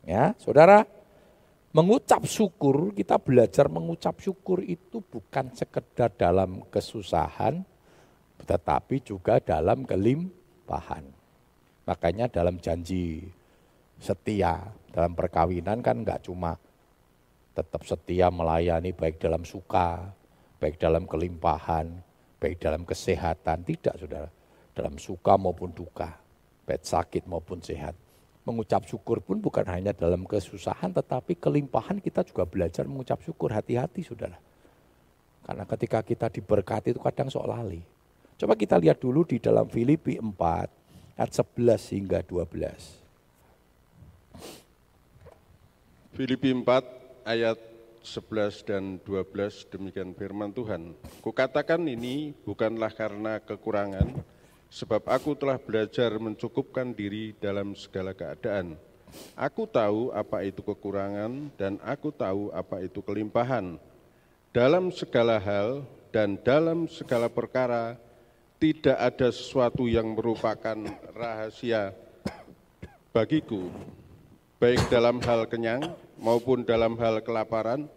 Ya, 0.06 0.34
saudara, 0.38 0.86
Mengucap 1.76 2.24
syukur, 2.24 2.96
kita 2.96 3.20
belajar 3.20 3.68
mengucap 3.68 4.16
syukur 4.24 4.64
itu 4.64 5.04
bukan 5.04 5.52
sekedar 5.52 6.08
dalam 6.16 6.64
kesusahan, 6.72 7.68
tetapi 8.48 9.04
juga 9.04 9.44
dalam 9.44 9.84
kelimpahan. 9.84 11.04
Makanya 11.84 12.32
dalam 12.32 12.64
janji 12.64 13.28
setia, 14.00 14.72
dalam 14.88 15.20
perkawinan 15.20 15.84
kan 15.84 16.00
enggak 16.00 16.24
cuma 16.24 16.56
tetap 17.52 17.84
setia 17.84 18.32
melayani 18.32 18.96
baik 18.96 19.20
dalam 19.20 19.44
suka, 19.44 20.16
baik 20.64 20.80
dalam 20.80 21.04
kelimpahan, 21.04 21.92
baik 22.40 22.56
dalam 22.56 22.88
kesehatan, 22.88 23.68
tidak 23.68 24.00
saudara. 24.00 24.32
Dalam 24.76 25.00
suka 25.00 25.40
maupun 25.40 25.72
duka, 25.72 26.20
baik 26.68 26.84
sakit 26.84 27.24
maupun 27.26 27.64
sehat 27.64 27.96
mengucap 28.46 28.86
syukur 28.86 29.26
pun 29.26 29.42
bukan 29.42 29.66
hanya 29.66 29.92
dalam 29.92 30.22
kesusahan, 30.24 30.94
tetapi 30.94 31.34
kelimpahan 31.34 31.98
kita 31.98 32.22
juga 32.22 32.46
belajar 32.46 32.86
mengucap 32.86 33.18
syukur. 33.26 33.50
Hati-hati 33.50 34.06
saudara. 34.06 34.38
Karena 35.42 35.66
ketika 35.66 36.06
kita 36.06 36.30
diberkati 36.30 36.94
itu 36.94 37.02
kadang 37.02 37.30
sok 37.34 37.50
lali. 37.50 37.82
Coba 38.38 38.54
kita 38.54 38.78
lihat 38.78 39.02
dulu 39.02 39.26
di 39.26 39.42
dalam 39.42 39.66
Filipi 39.66 40.22
4 40.22 41.18
ayat 41.18 41.32
11 41.34 41.94
hingga 41.98 42.22
12. 42.22 43.02
Filipi 46.14 46.50
4 46.54 47.26
ayat 47.26 47.58
11 48.06 48.70
dan 48.70 48.84
12 49.02 49.74
demikian 49.74 50.14
firman 50.14 50.54
Tuhan. 50.54 50.94
Kukatakan 51.26 51.82
ini 51.90 52.38
bukanlah 52.46 52.94
karena 52.94 53.42
kekurangan, 53.42 54.14
sebab 54.70 55.06
aku 55.08 55.38
telah 55.38 55.60
belajar 55.60 56.12
mencukupkan 56.18 56.92
diri 56.92 57.32
dalam 57.38 57.74
segala 57.78 58.12
keadaan. 58.12 58.76
Aku 59.38 59.64
tahu 59.70 60.12
apa 60.12 60.44
itu 60.44 60.60
kekurangan 60.60 61.54
dan 61.56 61.80
aku 61.84 62.12
tahu 62.12 62.52
apa 62.52 62.84
itu 62.84 63.00
kelimpahan. 63.00 63.80
Dalam 64.52 64.92
segala 64.92 65.40
hal 65.40 65.84
dan 66.12 66.40
dalam 66.40 66.88
segala 66.88 67.28
perkara 67.28 68.00
tidak 68.56 68.96
ada 68.96 69.28
sesuatu 69.32 69.88
yang 69.88 70.16
merupakan 70.16 70.80
rahasia 71.12 71.92
bagiku, 73.12 73.68
baik 74.60 74.80
dalam 74.88 75.20
hal 75.24 75.48
kenyang 75.48 75.92
maupun 76.20 76.64
dalam 76.64 76.96
hal 77.00 77.20
kelaparan, 77.20 77.88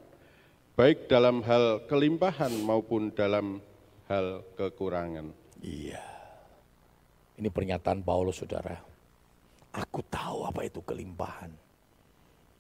baik 0.75 1.07
dalam 1.07 1.43
hal 1.47 1.87
kelimpahan 1.87 2.55
maupun 2.63 3.15
dalam 3.15 3.63
hal 4.11 4.43
kekurangan. 4.59 5.31
Iya. 5.63 6.18
Ini 7.39 7.49
pernyataan 7.55 8.03
Paulus 8.03 8.43
saudara. 8.43 8.75
Aku 9.71 10.03
tahu 10.11 10.43
apa 10.43 10.67
itu 10.67 10.83
kelimpahan. 10.83 11.55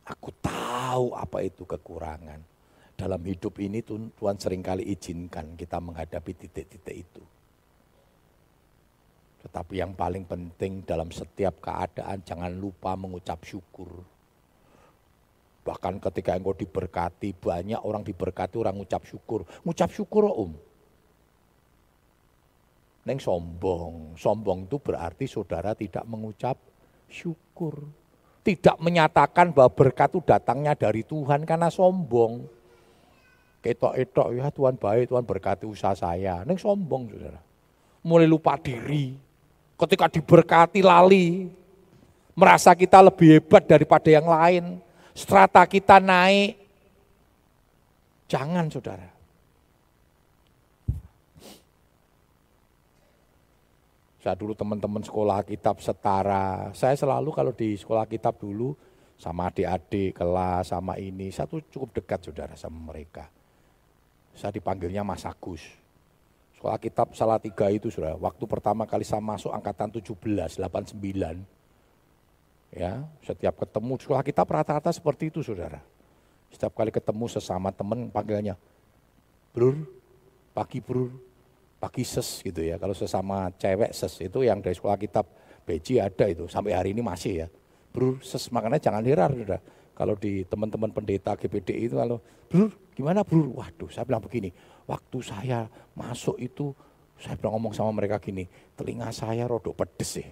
Aku 0.07 0.31
tahu 0.39 1.19
apa 1.19 1.43
itu 1.43 1.67
kekurangan. 1.67 2.39
Dalam 2.95 3.19
hidup 3.27 3.59
ini 3.59 3.83
Tuhan 3.83 4.39
sering 4.39 4.63
kali 4.63 4.87
izinkan 4.87 5.59
kita 5.59 5.83
menghadapi 5.83 6.31
titik-titik 6.35 6.95
itu. 6.95 7.23
Tetapi 9.43 9.83
yang 9.83 9.95
paling 9.95 10.27
penting 10.27 10.83
dalam 10.83 11.11
setiap 11.11 11.63
keadaan 11.63 12.23
jangan 12.23 12.51
lupa 12.55 12.95
mengucap 12.95 13.43
syukur. 13.47 14.03
Bahkan 15.63 16.01
ketika 16.01 16.39
engkau 16.39 16.55
diberkati, 16.55 17.35
banyak 17.35 17.83
orang 17.83 18.03
diberkati 18.07 18.57
orang 18.59 18.83
mengucap 18.83 19.03
syukur. 19.05 19.43
Mengucap 19.63 19.91
syukur 19.91 20.31
om. 20.31 20.55
Neng 23.09 23.17
sombong. 23.17 24.21
Sombong 24.21 24.69
itu 24.69 24.77
berarti 24.77 25.25
saudara 25.25 25.73
tidak 25.73 26.05
mengucap 26.05 26.61
syukur. 27.09 27.89
Tidak 28.45 28.77
menyatakan 28.85 29.57
bahwa 29.57 29.73
berkat 29.73 30.13
itu 30.13 30.21
datangnya 30.21 30.77
dari 30.77 31.01
Tuhan 31.01 31.49
karena 31.49 31.73
sombong. 31.73 32.45
Ketok-etok 33.65 34.29
ya 34.37 34.53
Tuhan 34.53 34.77
baik, 34.77 35.09
Tuhan 35.09 35.25
berkati 35.25 35.65
usaha 35.65 35.97
saya. 35.97 36.45
Neng 36.45 36.61
sombong 36.61 37.09
saudara. 37.09 37.41
Mulai 38.05 38.29
lupa 38.29 38.61
diri. 38.61 39.17
Ketika 39.81 40.13
diberkati 40.13 40.85
lali. 40.85 41.49
Merasa 42.37 42.77
kita 42.77 43.01
lebih 43.01 43.41
hebat 43.41 43.65
daripada 43.65 44.13
yang 44.13 44.29
lain. 44.29 44.79
Strata 45.17 45.65
kita 45.65 45.97
naik. 45.99 46.61
Jangan 48.29 48.69
saudara. 48.69 49.18
Saya 54.29 54.37
dulu 54.37 54.53
teman-teman 54.53 55.01
sekolah 55.01 55.41
kitab 55.41 55.81
setara. 55.81 56.69
Saya 56.77 56.93
selalu 57.01 57.33
kalau 57.33 57.49
di 57.49 57.81
sekolah 57.81 58.05
kitab 58.05 58.37
dulu 58.37 58.77
sama 59.17 59.49
adik-adik 59.49 60.21
kelas 60.21 60.69
sama 60.69 61.01
ini, 61.01 61.33
satu 61.33 61.65
cukup 61.73 61.97
dekat 61.97 62.29
saudara 62.29 62.53
sama 62.53 62.77
mereka. 62.93 63.33
Saya 64.37 64.53
dipanggilnya 64.53 65.01
Mas 65.01 65.25
Agus. 65.25 65.65
Sekolah 66.61 66.77
kitab 66.77 67.17
salah 67.17 67.41
tiga 67.41 67.73
itu 67.73 67.89
saudara. 67.89 68.21
Waktu 68.21 68.45
pertama 68.45 68.85
kali 68.85 69.01
saya 69.01 69.25
masuk 69.25 69.49
angkatan 69.49 69.97
17, 69.97 70.61
89. 70.61 71.49
Ya, 72.77 73.09
setiap 73.25 73.65
ketemu 73.65 73.97
sekolah 73.97 74.21
kitab 74.21 74.45
rata-rata 74.45 74.93
seperti 74.93 75.33
itu 75.33 75.41
saudara. 75.41 75.81
Setiap 76.53 76.77
kali 76.77 76.93
ketemu 76.93 77.33
sesama 77.33 77.73
teman 77.73 78.13
panggilnya, 78.13 78.61
Brur, 79.57 79.89
pagi 80.53 80.85
brur, 80.85 81.17
pagi 81.79 82.03
ses 82.03 82.43
gitu 82.43 82.61
ya. 82.61 82.77
Kalau 82.77 82.93
sesama 82.93 83.51
cewek 83.55 83.95
ses 83.95 84.15
itu 84.19 84.43
yang 84.43 84.59
dari 84.59 84.75
sekolah 84.75 84.99
kitab 84.99 85.25
beji 85.63 86.03
ada 86.03 86.27
itu 86.27 86.51
sampai 86.51 86.75
hari 86.75 86.91
ini 86.93 87.03
masih 87.03 87.47
ya. 87.47 87.49
Bro 87.95 88.21
ses 88.21 88.51
makanya 88.51 88.83
jangan 88.83 89.03
heran 89.07 89.33
sudah. 89.39 89.61
Kalau 89.99 90.15
di 90.15 90.47
teman-teman 90.47 90.95
pendeta 90.95 91.35
GPD 91.35 91.91
itu 91.91 91.99
kalau 91.99 92.23
bro 92.47 92.71
gimana 92.95 93.27
bro? 93.27 93.59
Waduh 93.59 93.91
saya 93.91 94.07
bilang 94.07 94.23
begini, 94.23 94.55
waktu 94.87 95.19
saya 95.23 95.67
masuk 95.99 96.39
itu 96.39 96.71
saya 97.19 97.35
bilang 97.35 97.59
ngomong 97.59 97.75
sama 97.75 97.91
mereka 97.91 98.23
gini, 98.23 98.47
telinga 98.79 99.11
saya 99.11 99.51
rodok 99.51 99.75
pedes 99.75 100.23
sih. 100.23 100.29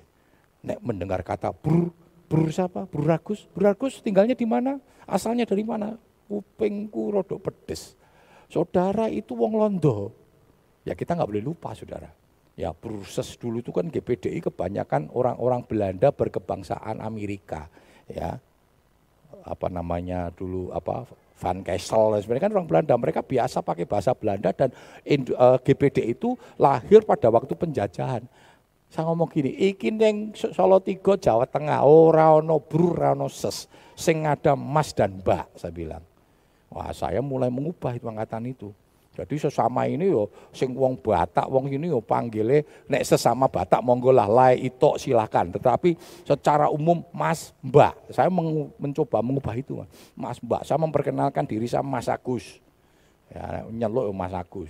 Nek 0.63 0.79
mendengar 0.87 1.27
kata 1.27 1.51
bro, 1.51 1.91
bro 2.31 2.47
siapa? 2.47 2.87
Bro 2.87 3.11
Ragus, 3.11 3.51
bro 3.51 3.67
Ragus 3.67 3.99
tinggalnya 4.03 4.39
di 4.39 4.47
mana? 4.47 4.79
Asalnya 5.03 5.47
dari 5.47 5.67
mana? 5.67 5.99
Kupingku 6.31 7.11
rodok 7.11 7.43
pedes. 7.43 7.99
Saudara 8.47 9.11
itu 9.11 9.35
wong 9.35 9.59
londo, 9.59 10.15
Ya 10.87 10.95
kita 10.95 11.19
nggak 11.19 11.27
boleh 11.27 11.43
lupa 11.43 11.75
saudara. 11.75 12.09
Ya 12.55 12.71
proses 12.73 13.35
dulu 13.37 13.61
itu 13.61 13.75
kan 13.75 13.91
GPDI 13.91 14.41
kebanyakan 14.41 15.13
orang-orang 15.13 15.67
Belanda 15.67 16.15
berkebangsaan 16.15 17.03
Amerika. 17.03 17.67
Ya 18.07 18.39
apa 19.43 19.67
namanya 19.67 20.31
dulu 20.31 20.71
apa 20.71 21.05
Van 21.37 21.61
Kessel 21.61 22.17
sebenarnya 22.25 22.49
kan 22.49 22.53
orang 22.57 22.69
Belanda 22.71 22.95
mereka 22.97 23.21
biasa 23.21 23.61
pakai 23.61 23.85
bahasa 23.85 24.17
Belanda 24.17 24.57
dan 24.57 24.73
uh, 24.73 25.13
eh, 25.13 25.59
GPD 25.61 26.17
itu 26.17 26.33
lahir 26.57 27.05
pada 27.05 27.29
waktu 27.29 27.53
penjajahan. 27.53 28.25
Saya 28.87 29.11
ngomong 29.11 29.29
gini, 29.29 29.51
iki 29.53 29.91
neng 29.91 30.33
Solo 30.33 30.79
Tigo 30.79 31.19
Jawa 31.19 31.45
Tengah 31.45 31.83
ora 31.83 32.39
ono 32.39 32.63
bru 32.63 32.95
ora 32.95 33.13
ono 33.13 33.27
ses 33.27 33.67
sing 33.99 34.25
ada 34.25 34.55
mas 34.55 34.95
dan 34.95 35.21
mbak 35.21 35.59
saya 35.59 35.75
bilang. 35.75 36.05
Wah, 36.73 36.91
saya 36.95 37.21
mulai 37.21 37.53
mengubah 37.53 37.95
itu 37.99 38.07
angkatan 38.09 38.49
itu. 38.49 38.71
Jadi 39.17 39.35
sesama 39.41 39.89
ini 39.89 40.13
yo 40.13 40.29
sing 40.53 40.77
wong 40.77 41.01
Batak, 41.01 41.49
wong 41.49 41.73
ini 41.73 41.89
yo 41.89 42.05
panggilnya 42.05 42.61
nek 42.85 43.01
sesama 43.01 43.49
Batak 43.49 43.81
monggo 43.81 44.13
lah 44.13 44.29
lae 44.29 44.69
itu 44.69 44.91
silakan. 45.01 45.57
Tetapi 45.57 45.97
secara 46.29 46.69
umum 46.69 47.01
Mas 47.17 47.57
Mbak, 47.65 48.13
saya 48.13 48.29
mencoba 48.77 49.25
mengubah 49.25 49.57
itu 49.57 49.81
Mas 50.13 50.37
Mbak. 50.37 50.69
Saya 50.69 50.77
memperkenalkan 50.77 51.49
diri 51.49 51.65
sama 51.65 51.97
Mas 51.97 52.13
Agus. 52.13 52.61
Ya, 53.33 53.65
nyeluk 53.73 54.13
Mas 54.13 54.37
Agus. 54.37 54.69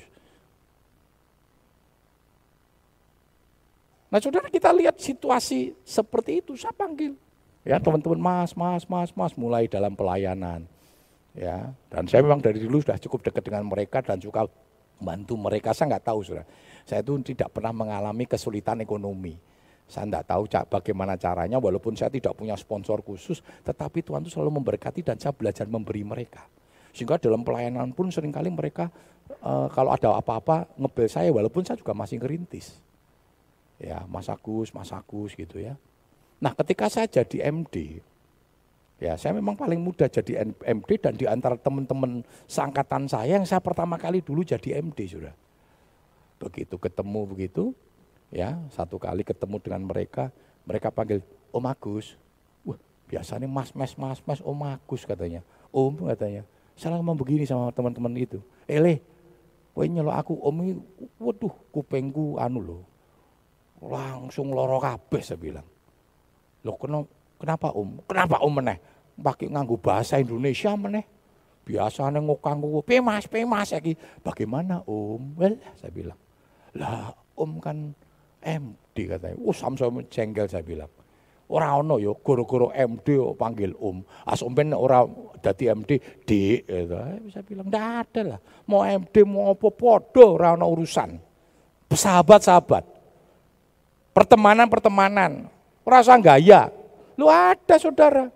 Nah 4.06 4.22
saudara 4.22 4.46
kita 4.46 4.70
lihat 4.70 4.94
situasi 5.02 5.74
seperti 5.82 6.38
itu, 6.38 6.54
saya 6.54 6.70
panggil. 6.70 7.18
Ya 7.66 7.82
teman-teman 7.82 8.22
mas, 8.22 8.54
mas, 8.54 8.86
mas, 8.86 9.10
mas, 9.10 9.34
mulai 9.34 9.66
dalam 9.66 9.90
pelayanan 9.98 10.62
ya 11.36 11.68
dan 11.92 12.08
saya 12.08 12.24
memang 12.24 12.40
dari 12.40 12.58
dulu 12.58 12.80
sudah 12.80 12.96
cukup 12.96 13.28
dekat 13.30 13.44
dengan 13.52 13.68
mereka 13.68 14.00
dan 14.00 14.16
suka 14.18 14.48
bantu 14.96 15.36
mereka. 15.36 15.76
Saya 15.76 15.94
nggak 15.96 16.04
tahu 16.08 16.20
sudah 16.24 16.44
saya 16.86 17.02
itu 17.02 17.34
tidak 17.34 17.50
pernah 17.50 17.74
mengalami 17.74 18.24
kesulitan 18.30 18.78
ekonomi. 18.80 19.34
Saya 19.86 20.06
tidak 20.06 20.24
tahu 20.26 20.42
bagaimana 20.66 21.14
caranya 21.14 21.62
walaupun 21.62 21.94
saya 21.94 22.10
tidak 22.10 22.34
punya 22.34 22.58
sponsor 22.58 23.02
khusus 23.06 23.38
tetapi 23.62 24.02
Tuhan 24.02 24.26
itu 24.26 24.34
selalu 24.34 24.58
memberkati 24.62 25.02
dan 25.02 25.18
saya 25.18 25.34
belajar 25.34 25.66
memberi 25.66 26.02
mereka. 26.02 26.46
Sehingga 26.90 27.20
dalam 27.20 27.44
pelayanan 27.44 27.92
pun 27.92 28.10
sering 28.10 28.32
kali 28.32 28.50
mereka 28.50 28.90
e, 29.28 29.52
kalau 29.70 29.92
ada 29.92 30.16
apa-apa 30.16 30.66
ngebel 30.80 31.06
saya 31.06 31.28
walaupun 31.30 31.62
saya 31.62 31.78
juga 31.78 31.94
masih 31.94 32.18
ngerintis. 32.18 32.82
Ya 33.76 34.02
Mas 34.08 34.26
Agus, 34.32 34.72
Mas 34.72 34.90
Agus 34.90 35.36
gitu 35.36 35.60
ya. 35.60 35.76
Nah 36.40 36.54
ketika 36.54 36.90
saya 36.90 37.06
jadi 37.06 37.52
MD 37.52 38.00
Ya, 38.96 39.12
saya 39.20 39.36
memang 39.36 39.52
paling 39.52 39.76
muda 39.76 40.08
jadi 40.08 40.48
MD 40.64 40.90
dan 40.96 41.12
di 41.20 41.28
antara 41.28 41.52
teman-teman 41.60 42.24
seangkatan 42.48 43.04
saya 43.04 43.36
yang 43.36 43.44
saya 43.44 43.60
pertama 43.60 44.00
kali 44.00 44.24
dulu 44.24 44.40
jadi 44.40 44.80
MD 44.80 45.04
sudah. 45.04 45.36
Begitu 46.40 46.80
ketemu 46.80 47.20
begitu, 47.28 47.76
ya 48.32 48.56
satu 48.72 48.96
kali 48.96 49.20
ketemu 49.20 49.60
dengan 49.60 49.84
mereka, 49.84 50.32
mereka 50.64 50.88
panggil 50.88 51.20
Om 51.52 51.68
Agus. 51.68 52.16
Wah, 52.64 52.80
biasanya 53.04 53.44
Mas, 53.44 53.76
Mas, 53.76 53.92
Mas, 54.00 54.24
Mas, 54.24 54.40
Om 54.40 54.64
Agus 54.64 55.04
katanya. 55.04 55.44
Om 55.68 56.08
katanya. 56.08 56.48
Saya 56.72 56.96
ngomong 56.96 57.20
begini 57.20 57.44
sama 57.44 57.68
teman-teman 57.76 58.16
itu. 58.16 58.40
Ele, 58.64 59.04
kowe 59.76 59.84
nyelok 59.84 60.16
aku 60.24 60.32
Om 60.40 60.56
ini, 60.64 60.72
waduh 61.20 61.52
kupengku 61.68 62.40
anu 62.40 62.64
loh. 62.64 62.82
Langsung 63.84 64.56
loro 64.56 64.80
kabeh 64.80 65.20
saya 65.20 65.36
bilang. 65.36 65.68
Loh 66.64 66.80
kenapa 66.80 67.12
Kenapa 67.36 67.72
om? 67.72 68.00
Kenapa 68.08 68.40
om 68.40 68.52
meneh? 68.52 68.78
Pakai 69.16 69.48
nganggu 69.48 69.76
bahasa 69.80 70.20
Indonesia 70.20 70.72
meneh. 70.76 71.04
Biasanya 71.66 72.22
ngokanggu, 72.22 72.78
pemas, 72.86 73.26
pemas 73.26 73.74
lagi. 73.74 73.98
Bagaimana 74.22 74.86
om? 74.86 75.34
Well, 75.34 75.58
saya 75.76 75.90
bilang. 75.90 76.18
Lah 76.78 77.10
om 77.34 77.58
kan 77.58 77.92
MD 78.44 78.96
katanya. 79.10 79.36
Oh 79.42 79.50
sama-sama 79.50 80.06
jengkel 80.06 80.46
saya 80.46 80.62
bilang. 80.62 80.88
Orang 81.46 81.86
ono 81.86 82.02
yo 82.02 82.18
goro-goro 82.18 82.74
MD 82.74 83.22
panggil 83.38 83.70
om. 83.78 84.02
As 84.26 84.42
om 84.42 84.50
ben 84.50 84.74
ora 84.74 85.06
dadi 85.38 85.70
MD, 85.70 85.98
D 86.26 86.62
gitu. 86.66 86.98
Bisa 87.22 87.42
bilang 87.46 87.70
ndak 87.70 87.86
ada 88.10 88.20
lah. 88.34 88.40
Mau 88.66 88.82
MD 88.82 89.22
mau 89.22 89.54
apa 89.54 89.68
podo 89.70 90.38
ora 90.38 90.58
ono 90.58 90.66
urusan. 90.70 91.18
Sahabat-sahabat. 91.90 92.82
Pertemanan-pertemanan. 94.10 95.46
Rasa 95.86 96.18
gaya. 96.18 96.68
Lu 97.16 97.26
ada 97.32 97.76
saudara. 97.80 98.28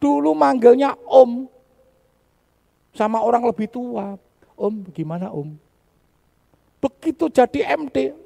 Dulu 0.00 0.32
manggilnya 0.32 0.96
om. 1.04 1.44
Sama 2.96 3.20
orang 3.20 3.44
lebih 3.44 3.68
tua. 3.68 4.16
Om 4.56 4.88
gimana 4.92 5.28
om? 5.32 5.56
Begitu 6.80 7.28
jadi 7.28 7.76
MD. 7.76 8.16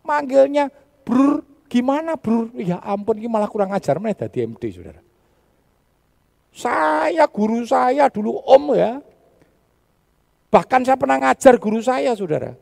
Manggilnya 0.00 0.72
brur. 1.04 1.44
Gimana 1.70 2.18
brur? 2.18 2.50
Ya 2.58 2.82
ampun 2.82 3.20
ini 3.20 3.28
malah 3.30 3.46
kurang 3.46 3.70
ajar. 3.76 4.00
Mana 4.00 4.16
jadi 4.16 4.48
MD 4.48 4.72
saudara. 4.72 5.00
Saya 6.50 7.24
guru 7.30 7.62
saya 7.62 8.10
dulu 8.10 8.42
om 8.42 8.74
ya. 8.74 8.98
Bahkan 10.50 10.82
saya 10.82 10.98
pernah 10.98 11.20
ngajar 11.22 11.54
guru 11.62 11.78
saya 11.78 12.10
saudara. 12.18 12.58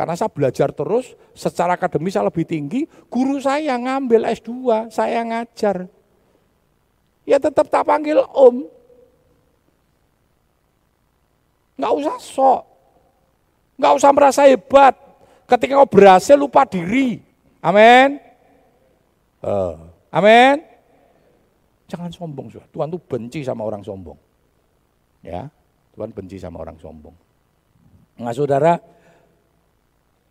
Karena 0.00 0.16
saya 0.16 0.32
belajar 0.32 0.72
terus, 0.72 1.12
secara 1.36 1.76
akademis 1.76 2.16
saya 2.16 2.24
lebih 2.24 2.48
tinggi, 2.48 2.88
guru 3.12 3.36
saya 3.36 3.76
ngambil 3.76 4.32
S2, 4.32 4.88
saya 4.88 5.20
ngajar. 5.28 5.92
Ya 7.28 7.36
tetap 7.36 7.68
tak 7.68 7.84
panggil 7.84 8.16
om. 8.32 8.64
Nggak 11.76 11.92
usah 12.00 12.16
sok. 12.16 12.62
Nggak 13.76 13.92
usah 14.00 14.10
merasa 14.16 14.42
hebat. 14.48 14.96
Ketika 15.44 15.76
kau 15.76 15.92
berhasil 15.92 16.32
lupa 16.32 16.64
diri. 16.64 17.20
Amin. 17.60 18.24
Uh, 19.44 19.84
amin. 20.08 20.64
Jangan 21.92 22.08
sombong. 22.08 22.48
Tuhan 22.48 22.88
tuh 22.88 23.04
benci 23.04 23.44
sama 23.44 23.68
orang 23.68 23.84
sombong. 23.84 24.16
Ya, 25.20 25.52
Tuhan 25.92 26.08
benci 26.16 26.40
sama 26.40 26.64
orang 26.64 26.80
sombong. 26.80 27.12
Nah 28.16 28.32
saudara, 28.32 28.80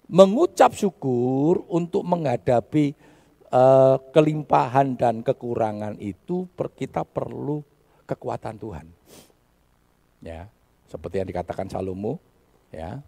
mengucap 0.10 0.74
syukur 0.74 1.64
untuk 1.70 2.02
menghadapi 2.02 2.98
uh, 3.54 4.02
kelimpahan 4.10 4.98
dan 4.98 5.22
kekurangan 5.22 6.02
itu 6.02 6.50
per, 6.58 6.74
kita 6.74 7.06
perlu 7.06 7.62
kekuatan 8.10 8.58
Tuhan. 8.58 8.88
Ya, 10.26 10.50
seperti 10.90 11.22
yang 11.22 11.30
dikatakan 11.30 11.70
Salomo, 11.70 12.18
ya, 12.74 13.00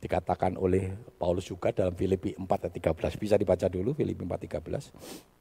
dikatakan 0.00 0.56
oleh 0.56 0.90
Paulus 1.20 1.46
juga 1.46 1.70
dalam 1.70 1.92
Filipi 1.92 2.32
4 2.34 2.42
ayat 2.48 2.74
13. 2.96 3.20
Bisa 3.20 3.34
dibaca 3.36 3.68
dulu 3.68 3.92
Filipi 3.92 4.24
4 4.24 4.58
13. 4.58 5.37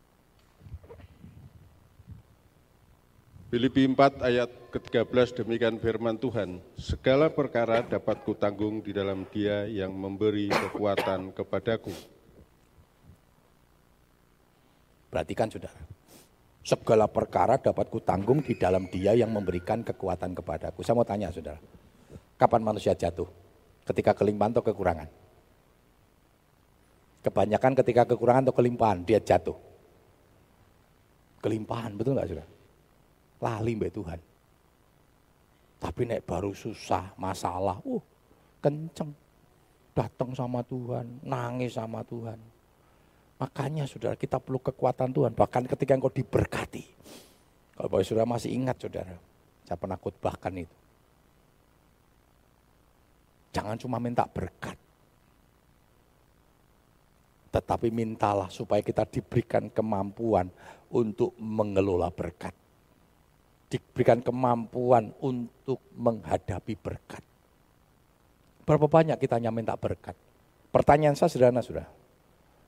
Filipi 3.47 3.87
4 3.87 4.27
ayat 4.27 4.51
ke-13 4.75 5.39
demikian 5.39 5.79
firman 5.79 6.19
Tuhan, 6.19 6.59
segala 6.75 7.31
perkara 7.31 7.79
dapat 7.79 8.19
kutanggung 8.27 8.83
di 8.83 8.91
dalam 8.91 9.23
dia 9.31 9.63
yang 9.71 9.95
memberi 9.95 10.51
kekuatan 10.51 11.31
kepadaku. 11.31 11.95
Perhatikan 15.07 15.47
saudara, 15.47 15.79
segala 16.59 17.07
perkara 17.07 17.55
dapat 17.55 17.87
kutanggung 17.87 18.43
di 18.43 18.51
dalam 18.59 18.83
dia 18.91 19.15
yang 19.15 19.31
memberikan 19.31 19.79
kekuatan 19.79 20.35
kepadaku. 20.35 20.83
Saya 20.83 20.99
mau 20.99 21.07
tanya 21.07 21.31
saudara, 21.31 21.63
kapan 22.35 22.59
manusia 22.59 22.99
jatuh? 22.99 23.31
Ketika 23.87 24.11
kelimpahan 24.11 24.59
atau 24.59 24.65
kekurangan? 24.67 25.07
Kebanyakan 27.23 27.79
ketika 27.79 28.11
kekurangan 28.11 28.51
atau 28.51 28.55
kelimpahan 28.59 29.07
dia 29.07 29.23
jatuh. 29.23 29.55
Kelimpahan, 31.39 31.95
betul 31.95 32.19
nggak 32.19 32.27
saudara? 32.27 32.56
Lali 33.41 33.73
mbak 33.77 33.93
Tuhan. 33.93 34.19
Tapi 35.77 36.01
nek 36.09 36.25
baru 36.25 36.51
susah, 36.57 37.13
masalah, 37.21 37.77
uh, 37.85 38.01
kenceng. 38.61 39.13
Datang 39.93 40.29
sama 40.37 40.61
Tuhan, 40.61 41.25
nangis 41.25 41.73
sama 41.73 42.05
Tuhan. 42.05 42.37
Makanya 43.41 43.89
saudara 43.89 44.13
kita 44.13 44.37
perlu 44.37 44.61
kekuatan 44.61 45.09
Tuhan. 45.09 45.33
Bahkan 45.33 45.65
ketika 45.69 45.97
engkau 45.97 46.13
diberkati. 46.13 46.85
Kalau 47.77 47.89
Bapak 47.89 48.05
Saudara 48.05 48.25
masih 48.25 48.53
ingat 48.57 48.77
saudara, 48.81 49.13
saya 49.65 49.77
pernah 49.77 49.97
khotbahkan 49.97 50.53
itu. 50.53 50.77
Jangan 53.53 53.77
cuma 53.77 53.97
minta 54.01 54.25
berkat. 54.25 54.77
Tetapi 57.53 57.89
mintalah 57.89 58.49
supaya 58.53 58.85
kita 58.85 59.05
diberikan 59.05 59.69
kemampuan 59.69 60.49
untuk 60.93 61.33
mengelola 61.41 62.09
berkat 62.13 62.53
diberikan 63.67 64.23
kemampuan 64.23 65.11
untuk 65.19 65.83
menghadapi 65.95 66.73
berkat. 66.79 67.23
Berapa 68.63 68.87
banyak 68.87 69.15
kita 69.19 69.39
hanya 69.39 69.51
minta 69.51 69.75
berkat? 69.75 70.15
Pertanyaan 70.71 71.15
saya 71.15 71.31
sederhana 71.31 71.63
sudah. 71.63 71.87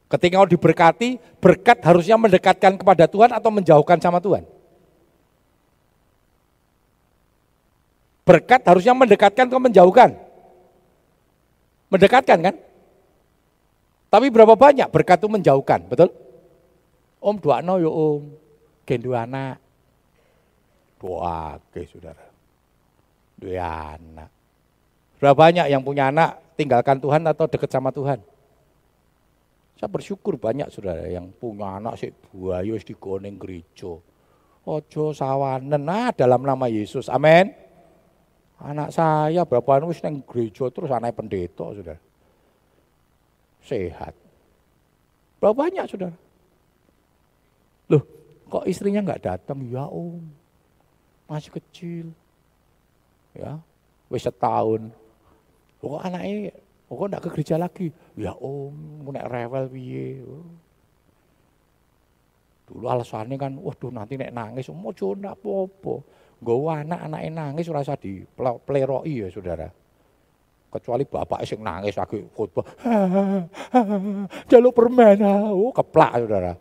Ketika 0.09 0.41
kau 0.41 0.49
diberkati, 0.49 1.21
berkat 1.37 1.83
harusnya 1.85 2.17
mendekatkan 2.17 2.79
kepada 2.79 3.05
Tuhan 3.05 3.29
atau 3.29 3.51
menjauhkan 3.53 3.99
sama 4.01 4.17
Tuhan? 4.17 4.41
Berkat 8.25 8.61
harusnya 8.65 8.93
mendekatkan 8.97 9.45
atau 9.45 9.61
menjauhkan? 9.61 10.17
Mendekatkan 11.93 12.37
kan? 12.41 12.55
Tapi 14.09 14.27
berapa 14.33 14.57
banyak 14.57 14.89
berkat 14.89 15.21
itu 15.21 15.29
menjauhkan, 15.29 15.85
betul? 15.85 16.09
Om 17.21 17.37
dua 17.37 17.61
no 17.61 17.77
yo 17.77 17.91
om, 17.93 18.21
gendu 18.89 19.13
anak, 19.13 19.61
Doa 20.99 21.55
ke 21.71 21.87
saudara. 21.87 22.27
Dua 23.39 23.95
anak. 23.95 24.29
Berapa 25.19 25.35
banyak 25.47 25.67
yang 25.71 25.83
punya 25.83 26.11
anak 26.11 26.55
tinggalkan 26.59 26.99
Tuhan 26.99 27.23
atau 27.23 27.47
dekat 27.47 27.71
sama 27.71 27.91
Tuhan? 27.91 28.19
Saya 29.79 29.87
bersyukur 29.87 30.35
banyak 30.35 30.67
saudara 30.67 31.07
yang 31.07 31.31
punya 31.31 31.79
anak 31.79 31.95
sih 31.95 32.11
buaya 32.11 32.75
di 32.75 32.95
koneng 32.99 33.39
gereja. 33.39 33.95
Ojo 34.67 35.15
sawanen 35.15 35.87
nah 35.87 36.11
dalam 36.11 36.43
nama 36.43 36.67
Yesus. 36.67 37.07
Amin. 37.07 37.55
Anak 38.59 38.91
saya 38.91 39.47
berapa 39.47 39.87
wis 39.87 40.03
neng 40.03 40.19
gereja 40.27 40.67
terus 40.67 40.91
anak 40.91 41.15
pendeta, 41.15 41.71
sudah 41.71 41.95
Sehat. 43.63 44.15
Berapa 45.39 45.55
banyak, 45.55 45.85
sudah 45.87 46.11
Loh, 47.89 48.03
kok 48.51 48.67
istrinya 48.69 49.01
nggak 49.01 49.23
datang? 49.23 49.65
Ya 49.65 49.87
om, 49.87 50.21
masih 51.29 51.53
kecil. 51.53 52.05
Ya, 53.37 53.61
wis 54.09 54.25
setahun. 54.25 54.89
Kok 55.79 56.01
anaknya, 56.01 56.51
kok 56.89 57.05
enggak 57.05 57.23
ke 57.23 57.29
gereja 57.37 57.55
lagi? 57.61 57.87
Ya 58.17 58.33
om, 58.35 59.05
nek 59.13 59.29
rewel 59.29 59.69
piye. 59.69 60.25
Dulu 62.67 62.85
alasannya 62.89 63.37
kan, 63.37 63.53
waduh 63.61 63.93
nanti 63.93 64.17
nek 64.17 64.33
nangis, 64.33 64.67
mau 64.73 64.91
coba 64.91 65.37
apa-apa. 65.37 65.95
Gue 66.39 66.71
anak 66.71 66.99
anak 67.07 67.21
nangis 67.35 67.67
rasa 67.67 67.99
di 67.99 68.23
pleroi 68.35 69.23
ya 69.23 69.27
saudara. 69.29 69.67
Kecuali 70.69 71.01
bapak 71.01 71.41
yang 71.49 71.65
nangis 71.65 71.97
lagi 71.97 72.21
khotbah, 72.29 72.61
jaluk 74.45 74.69
permen, 74.69 75.17
oh 75.49 75.73
keplak 75.73 76.21
saudara. 76.21 76.53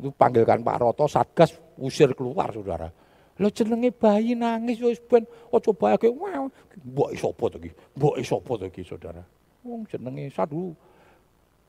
Itu 0.00 0.08
panggilkan 0.16 0.64
Pak 0.64 0.76
Roto, 0.80 1.04
Satgas 1.04 1.52
usir 1.76 2.16
keluar 2.16 2.48
saudara. 2.52 2.88
Lo 3.36 3.52
jenenge 3.52 3.92
bayi 3.92 4.32
nangis 4.32 4.80
wis 4.80 5.00
ben 5.04 5.28
aja 5.52 6.08
wow 6.08 6.48
mbok 6.76 7.10
sapa 7.16 7.44
to 7.52 7.56
iki? 7.60 7.70
Mbok 7.96 8.14
sapa 8.24 8.52
to 8.56 8.64
iki 8.68 8.82
saudara? 8.84 9.22
Wong 9.60 9.84
jenenge 9.88 10.32
sadu. 10.32 10.72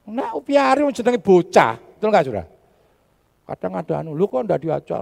Nah, 0.08 0.32
piare 0.40 0.88
jenenge 0.96 1.20
bocah, 1.20 1.76
betul 1.76 2.08
enggak 2.08 2.24
saudara? 2.24 2.48
Kadang 3.48 3.80
ada 3.80 3.94
anu, 4.04 4.12
lu 4.12 4.28
kok 4.28 4.44
ndak 4.44 4.60
diajak 4.60 5.00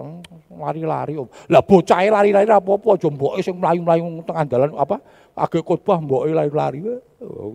lari-lari 0.54 1.18
om. 1.18 1.26
Lah 1.50 1.66
bocah 1.66 1.98
lari-lari 2.06 2.46
apa-apa 2.46 2.94
aja 2.94 3.10
mboke 3.10 3.42
sing 3.42 3.58
mlayu-mlayu 3.58 4.22
tengah 4.22 4.46
dalan 4.46 4.70
apa 4.78 5.02
agak 5.34 5.66
khotbah 5.66 5.98
mboke 5.98 6.30
lari-lari. 6.30 6.86
Oh, 7.26 7.50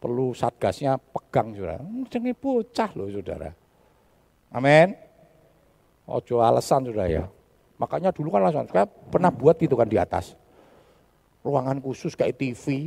perlu 0.00 0.32
satgasnya 0.32 0.96
pegang 0.96 1.52
Saudara. 1.52 1.84
Jenenge 2.08 2.32
bocah 2.40 2.90
loh 2.96 3.08
Saudara. 3.12 3.52
Amin. 4.48 4.96
Ojo 6.08 6.40
alasan 6.40 6.88
Saudara 6.88 7.06
ya. 7.12 7.24
Makanya 7.82 8.14
dulu 8.14 8.30
kan 8.30 8.46
alasan, 8.46 8.70
saya 8.70 8.86
pernah 8.86 9.34
buat 9.34 9.58
itu 9.58 9.74
kan 9.74 9.90
di 9.90 9.98
atas. 9.98 10.38
Ruangan 11.42 11.82
khusus 11.82 12.14
kayak 12.14 12.38
TV 12.38 12.86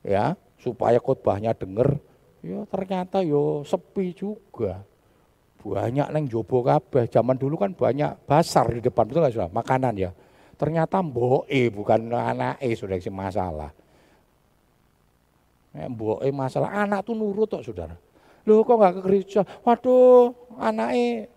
ya, 0.00 0.32
supaya 0.56 0.96
khotbahnya 0.96 1.52
denger. 1.52 2.00
Ya 2.40 2.64
ternyata 2.72 3.20
yo 3.20 3.60
sepi 3.68 4.16
juga 4.16 4.80
banyak 5.60 6.08
neng 6.08 6.24
jobo 6.24 6.64
kabeh. 6.64 7.04
Zaman 7.12 7.36
dulu 7.36 7.60
kan 7.60 7.76
banyak 7.76 8.24
pasar 8.24 8.72
di 8.72 8.80
depan, 8.80 9.04
betul 9.04 9.20
nggak 9.20 9.34
sudah? 9.36 9.50
Makanan 9.52 9.92
ya. 10.00 10.10
Ternyata 10.56 11.04
mboe 11.04 11.68
bukan 11.68 12.08
anak 12.08 12.56
eh 12.64 12.72
sudah 12.72 12.96
si 12.96 13.12
masalah. 13.12 13.76
Mboe 15.76 16.32
masalah, 16.32 16.72
anak 16.72 17.04
tuh 17.04 17.12
nurut 17.12 17.44
kok 17.44 17.60
saudara. 17.60 17.92
Loh 18.48 18.64
kok 18.64 18.80
nggak 18.80 18.94
ke 18.96 19.00
gereja? 19.04 19.40
Waduh, 19.68 20.32
anak 20.56 20.96
eh 20.96 21.28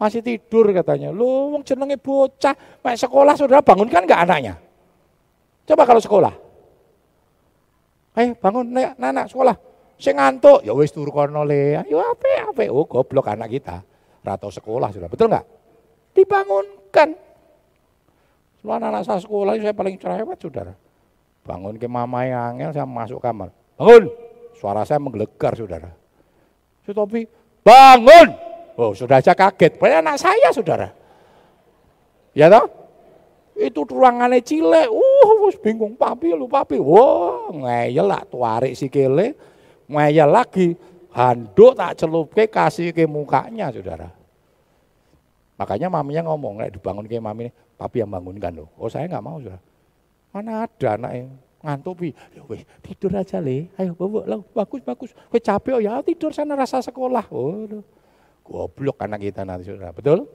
masih 0.00 0.24
tidur 0.24 0.64
katanya. 0.72 1.12
Loh, 1.12 1.52
wong 1.52 1.60
jenenge 1.60 2.00
bocah, 2.00 2.56
mek 2.80 2.96
sekolah 2.96 3.36
saudara 3.36 3.60
bangunkan 3.60 4.08
nggak 4.08 4.22
anaknya? 4.24 4.56
Coba 5.68 5.84
kalau 5.84 6.00
sekolah. 6.00 6.34
Eh, 8.16 8.32
bangun, 8.34 8.64
nek, 8.72 8.96
anak 8.96 9.28
sekolah. 9.28 9.54
Sing 10.00 10.16
ngantuk, 10.16 10.64
ya 10.64 10.72
wis 10.72 10.90
turu 10.96 11.12
kono 11.12 11.44
le. 11.44 11.76
Ayo 11.76 12.00
ape 12.00 12.32
ape. 12.48 12.64
Oh, 12.72 12.88
goblok 12.88 13.28
anak 13.28 13.52
kita. 13.52 13.84
Rata 14.24 14.48
sekolah 14.48 14.88
sudah. 14.88 15.12
Betul 15.12 15.28
enggak? 15.28 15.44
Dibangunkan. 16.16 17.08
Semua 18.58 18.80
anak, 18.80 18.88
-anak 18.92 19.02
saya 19.04 19.20
sekolah 19.20 19.52
saya 19.60 19.76
paling 19.76 19.96
cerewet, 20.00 20.40
Saudara. 20.40 20.72
Bangun 21.44 21.76
ke 21.76 21.88
mama 21.88 22.24
yang 22.24 22.56
angel, 22.56 22.70
saya 22.72 22.88
masuk 22.88 23.20
kamar. 23.20 23.52
Bangun. 23.76 24.08
Suara 24.56 24.84
saya 24.84 25.00
menggelegar, 25.00 25.56
Saudara. 25.56 25.92
Si 26.84 26.92
Topi, 26.92 27.24
bangun. 27.64 28.49
Oh, 28.78 28.92
sudah 28.92 29.18
aja 29.18 29.34
kaget. 29.34 29.78
Padahal 29.78 30.04
anak 30.04 30.18
saya, 30.20 30.48
Saudara. 30.54 30.88
Ya 32.36 32.46
toh? 32.46 32.68
Itu 33.58 33.82
ruangannya 33.84 34.40
cile. 34.40 34.88
Uh, 34.88 35.50
bingung 35.60 35.98
papi 35.98 36.32
lu 36.32 36.46
papi. 36.46 36.78
Wah, 36.80 37.50
wow, 37.50 37.52
ngeyel 37.52 38.06
lah 38.06 38.22
tuarik 38.24 38.72
si 38.72 38.86
kele 38.88 39.36
ngeyel 39.90 40.30
lagi, 40.30 40.78
handuk 41.10 41.74
tak 41.74 41.98
celupke 41.98 42.46
kasih 42.46 42.94
ke 42.94 43.04
mukanya 43.10 43.74
saudara. 43.74 44.08
Makanya 45.58 45.92
maminya 45.92 46.32
ngomong, 46.32 46.62
nek 46.62 46.72
dibangun 46.78 47.04
ke 47.04 47.20
mami, 47.20 47.52
papi 47.76 48.00
yang 48.00 48.08
bangunkan 48.08 48.54
loh. 48.54 48.70
Oh 48.78 48.88
saya 48.88 49.10
nggak 49.10 49.24
mau 49.24 49.42
saudara. 49.42 49.60
Mana 50.30 50.64
ada 50.64 50.88
anak 50.94 51.12
yang 51.18 51.28
ngantuk 51.60 51.94
pi. 51.98 52.08
Ya 52.14 52.42
tidur 52.86 53.12
aja 53.18 53.42
le. 53.42 53.66
Ayo 53.76 53.92
bawa 53.98 54.22
lah, 54.30 54.40
bagus 54.54 54.80
bagus. 54.86 55.10
Weh 55.34 55.42
capek 55.42 55.74
oh 55.76 55.82
ya 55.82 55.98
tidur 56.06 56.30
sana 56.30 56.54
rasa 56.54 56.78
sekolah. 56.80 57.26
Oh, 57.34 57.66
goblok 58.50 58.98
anak 59.06 59.22
kita 59.22 59.46
nanti 59.46 59.70
saudara. 59.70 59.94
Betul? 59.94 60.26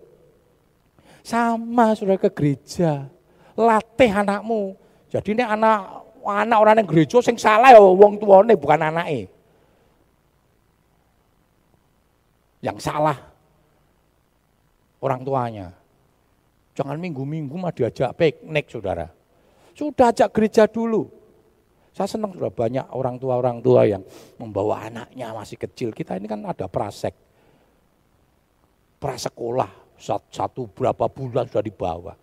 Sama 1.19 1.91
saudara 1.91 2.15
ke 2.15 2.31
gereja. 2.31 3.11
Latih 3.59 4.11
anakmu. 4.15 4.79
Jadi 5.11 5.35
ini 5.35 5.43
anak 5.43 6.07
anak 6.23 6.57
orang 6.57 6.75
yang 6.79 6.87
gereja 6.87 7.19
sing 7.19 7.35
salah 7.35 7.75
ya 7.75 7.79
wong 7.83 8.17
tuane 8.17 8.55
bukan 8.55 8.79
anaknya. 8.81 9.35
yang 12.65 12.81
salah 12.81 13.13
orang 14.97 15.21
tuanya. 15.21 15.67
Jangan 16.73 16.97
minggu-minggu 16.97 17.53
mah 17.53 17.71
diajak 17.71 18.17
piknik 18.17 18.67
saudara. 18.73 19.07
Sudah 19.77 20.09
ajak 20.09 20.33
gereja 20.33 20.65
dulu. 20.65 21.07
Saya 21.95 22.11
senang 22.11 22.35
sudah 22.35 22.51
banyak 22.51 22.83
orang 22.91 23.15
tua-orang 23.15 23.63
tua 23.63 23.87
yang 23.87 24.03
membawa 24.35 24.83
anaknya 24.83 25.31
masih 25.31 25.55
kecil. 25.55 25.95
Kita 25.95 26.19
ini 26.19 26.27
kan 26.27 26.43
ada 26.43 26.67
prasek. 26.67 27.15
Prasekolah, 29.05 29.69
satu 30.33 30.65
berapa 30.65 31.05
bulan 31.05 31.45
sudah 31.45 31.61
dibawa. 31.61 32.17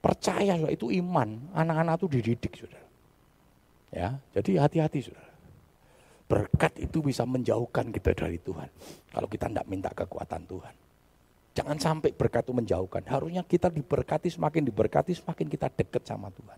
Percaya 0.00 0.56
itu 0.72 0.88
iman, 0.88 1.52
anak-anak 1.52 2.00
itu 2.00 2.06
dididik 2.16 2.52
sudah. 2.56 2.80
Ya, 3.92 4.16
jadi 4.32 4.64
hati-hati 4.64 5.12
sudah. 5.12 5.28
Berkat 6.32 6.80
itu 6.80 7.04
bisa 7.04 7.28
menjauhkan 7.28 7.92
kita 7.92 8.16
dari 8.16 8.40
Tuhan. 8.40 8.72
Kalau 9.12 9.28
kita 9.28 9.52
tidak 9.52 9.68
minta 9.68 9.92
kekuatan 9.92 10.48
Tuhan. 10.48 10.74
Jangan 11.52 11.76
sampai 11.76 12.16
berkat 12.16 12.48
itu 12.48 12.56
menjauhkan. 12.56 13.04
Harusnya 13.04 13.44
kita 13.44 13.68
diberkati, 13.68 14.32
semakin 14.32 14.64
diberkati, 14.64 15.12
semakin 15.12 15.44
kita 15.44 15.68
dekat 15.68 16.08
sama 16.08 16.32
Tuhan. 16.32 16.56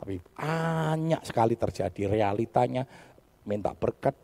Tapi 0.00 0.16
banyak 0.32 1.28
sekali 1.28 1.60
terjadi 1.60 2.08
realitanya 2.08 2.88
minta 3.44 3.76
berkat 3.76 4.16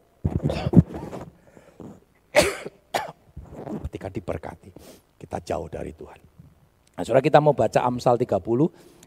ketika 3.86 4.10
diberkati 4.10 4.70
kita 5.16 5.38
jauh 5.42 5.70
dari 5.70 5.94
Tuhan. 5.94 6.18
Nah, 6.96 7.02
saudara 7.04 7.20
kita 7.20 7.38
mau 7.40 7.52
baca 7.52 7.84
Amsal 7.84 8.16
30 8.16 8.40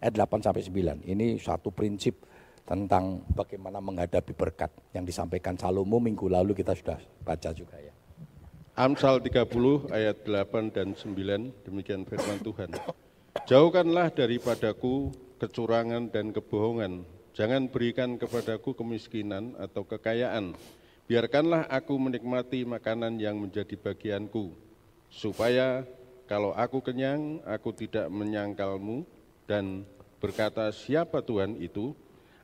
ayat 0.02 0.14
8 0.14 0.46
sampai 0.46 0.62
9. 0.62 1.10
Ini 1.10 1.42
satu 1.42 1.74
prinsip 1.74 2.22
tentang 2.70 3.26
bagaimana 3.34 3.82
menghadapi 3.82 4.38
berkat 4.38 4.70
yang 4.94 5.02
disampaikan 5.02 5.58
Salomo 5.58 5.98
minggu 5.98 6.30
lalu 6.30 6.54
kita 6.54 6.78
sudah 6.78 7.02
baca 7.26 7.50
juga 7.50 7.82
ya. 7.82 7.90
Amsal 8.78 9.20
30 9.26 9.90
ayat 9.90 10.22
8 10.22 10.70
dan 10.70 10.94
9 10.94 11.66
demikian 11.66 12.06
firman 12.06 12.40
Tuhan. 12.46 12.78
Jauhkanlah 13.50 14.14
daripadaku 14.14 15.10
kecurangan 15.42 16.14
dan 16.14 16.30
kebohongan. 16.30 17.04
Jangan 17.34 17.74
berikan 17.74 18.22
kepadaku 18.22 18.78
kemiskinan 18.78 19.58
atau 19.58 19.82
kekayaan. 19.84 20.54
Biarkanlah 21.10 21.66
aku 21.74 21.98
menikmati 21.98 22.70
makanan 22.70 23.18
yang 23.18 23.42
menjadi 23.42 23.74
bagianku. 23.74 24.69
Supaya 25.10 25.84
kalau 26.30 26.54
aku 26.54 26.86
kenyang, 26.86 27.42
aku 27.46 27.74
tidak 27.74 28.06
menyangkalmu 28.14 29.02
dan 29.50 29.82
berkata 30.22 30.70
siapa 30.70 31.26
Tuhan 31.26 31.58
itu, 31.58 31.98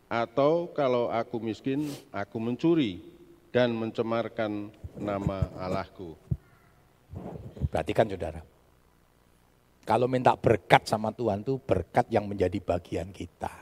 atau 0.10 0.70
kalau 0.74 1.10
aku 1.10 1.38
miskin, 1.42 1.90
aku 2.10 2.38
mencuri 2.42 3.02
dan 3.54 3.74
mencemarkan 3.74 4.74
nama 4.98 5.50
Allahku. 5.58 6.18
Perhatikan 7.70 8.10
saudara, 8.10 8.42
kalau 9.86 10.10
minta 10.10 10.34
berkat 10.34 10.90
sama 10.90 11.14
Tuhan 11.14 11.46
itu 11.46 11.62
berkat 11.62 12.10
yang 12.10 12.26
menjadi 12.26 12.58
bagian 12.58 13.14
kita. 13.14 13.54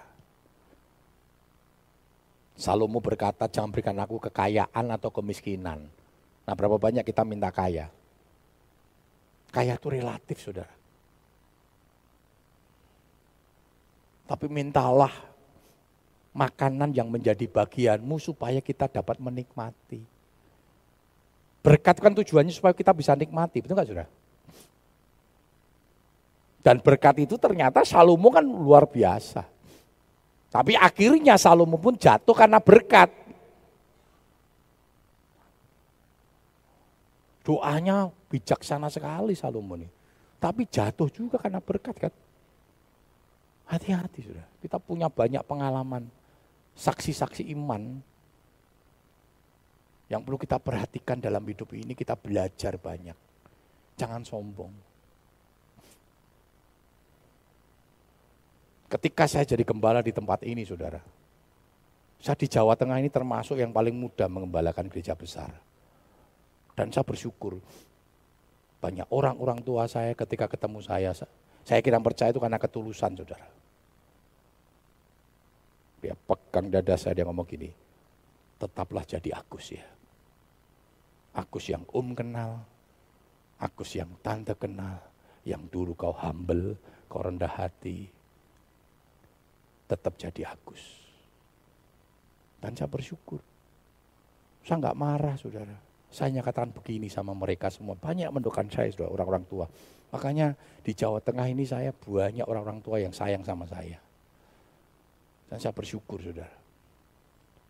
Salomo 2.56 3.04
berkata, 3.04 3.50
jangan 3.52 3.76
berikan 3.76 3.98
aku 4.00 4.24
kekayaan 4.24 4.88
atau 4.94 5.12
kemiskinan. 5.12 5.90
Nah 6.48 6.54
berapa 6.56 6.80
banyak 6.80 7.04
kita 7.04 7.28
minta 7.28 7.52
kaya? 7.52 7.92
Kaya 9.54 9.78
itu 9.78 9.88
relatif 9.94 10.42
saudara. 10.42 10.74
Tapi 14.26 14.50
mintalah 14.50 15.14
makanan 16.34 16.90
yang 16.90 17.14
menjadi 17.14 17.46
bagianmu 17.46 18.18
supaya 18.18 18.58
kita 18.58 18.90
dapat 18.90 19.22
menikmati. 19.22 20.02
Berkat 21.62 22.02
kan 22.02 22.12
tujuannya 22.18 22.50
supaya 22.50 22.74
kita 22.74 22.92
bisa 22.92 23.14
nikmati, 23.14 23.62
betul 23.62 23.78
nggak 23.78 23.90
sudah? 23.94 24.08
Dan 26.64 26.82
berkat 26.82 27.22
itu 27.22 27.38
ternyata 27.38 27.86
Salomo 27.86 28.34
kan 28.34 28.44
luar 28.44 28.90
biasa. 28.90 29.46
Tapi 30.50 30.74
akhirnya 30.80 31.38
Salomo 31.38 31.78
pun 31.78 31.94
jatuh 31.94 32.34
karena 32.34 32.58
berkat. 32.58 33.12
Doanya 37.44 38.08
bijaksana 38.32 38.88
sekali 38.88 39.36
Salomo 39.36 39.76
ini. 39.76 39.88
Tapi 40.40 40.64
jatuh 40.68 41.12
juga 41.12 41.36
karena 41.40 41.60
berkat 41.60 41.96
kan. 42.00 42.14
Hati-hati 43.68 44.20
sudah. 44.24 44.48
Kita 44.64 44.80
punya 44.80 45.12
banyak 45.12 45.44
pengalaman. 45.44 46.08
Saksi-saksi 46.76 47.52
iman. 47.52 48.00
Yang 50.08 50.22
perlu 50.24 50.38
kita 50.40 50.58
perhatikan 50.60 51.20
dalam 51.20 51.44
hidup 51.44 51.76
ini 51.76 51.92
kita 51.96 52.16
belajar 52.16 52.80
banyak. 52.80 53.16
Jangan 54.00 54.24
sombong. 54.24 54.72
Ketika 58.88 59.28
saya 59.28 59.44
jadi 59.44 59.64
gembala 59.68 60.00
di 60.00 60.16
tempat 60.16 60.48
ini 60.48 60.64
saudara. 60.64 61.02
Saya 62.24 62.40
di 62.40 62.48
Jawa 62.48 62.80
Tengah 62.80 63.04
ini 63.04 63.12
termasuk 63.12 63.60
yang 63.60 63.76
paling 63.76 63.92
mudah 63.92 64.32
mengembalakan 64.32 64.88
gereja 64.88 65.12
besar 65.12 65.52
dan 66.74 66.90
saya 66.90 67.06
bersyukur. 67.06 67.62
Banyak 68.84 69.08
orang-orang 69.16 69.64
tua 69.64 69.88
saya 69.88 70.12
ketika 70.12 70.52
ketemu 70.52 70.84
saya, 70.84 71.16
saya 71.64 71.80
kira 71.80 72.02
percaya 72.04 72.36
itu 72.36 72.42
karena 72.44 72.60
ketulusan 72.60 73.16
saudara. 73.16 73.48
Dia 76.04 76.20
pegang 76.20 76.68
dada 76.68 77.00
saya, 77.00 77.16
dia 77.16 77.24
ngomong 77.24 77.48
gini, 77.48 77.72
tetaplah 78.60 79.08
jadi 79.08 79.40
Agus 79.40 79.72
ya. 79.72 79.86
Agus 81.32 81.72
yang 81.72 81.88
om 81.96 82.12
kenal, 82.12 82.60
Agus 83.56 83.96
yang 83.96 84.12
tante 84.20 84.52
kenal, 84.60 85.00
yang 85.48 85.64
dulu 85.72 85.96
kau 85.96 86.12
humble, 86.12 86.76
kau 87.08 87.24
rendah 87.24 87.48
hati, 87.48 88.12
tetap 89.88 90.20
jadi 90.20 90.52
Agus. 90.52 91.00
Dan 92.60 92.76
saya 92.76 92.92
bersyukur. 92.92 93.40
Saya 94.68 94.84
nggak 94.84 95.00
marah 95.00 95.36
saudara. 95.40 95.93
Saya 96.14 96.30
nyatakan 96.30 96.70
begini 96.70 97.10
sama 97.10 97.34
mereka 97.34 97.74
semua. 97.74 97.98
Banyak 97.98 98.30
mendoakan 98.30 98.70
saya 98.70 98.94
sudah 98.94 99.10
orang-orang 99.10 99.50
tua. 99.50 99.66
Makanya 100.14 100.54
di 100.86 100.94
Jawa 100.94 101.18
Tengah 101.18 101.50
ini 101.50 101.66
saya 101.66 101.90
banyak 101.90 102.46
orang-orang 102.46 102.86
tua 102.86 103.02
yang 103.02 103.10
sayang 103.10 103.42
sama 103.42 103.66
saya. 103.66 103.98
Dan 105.50 105.58
saya 105.58 105.74
bersyukur 105.74 106.22
saudara. 106.22 106.54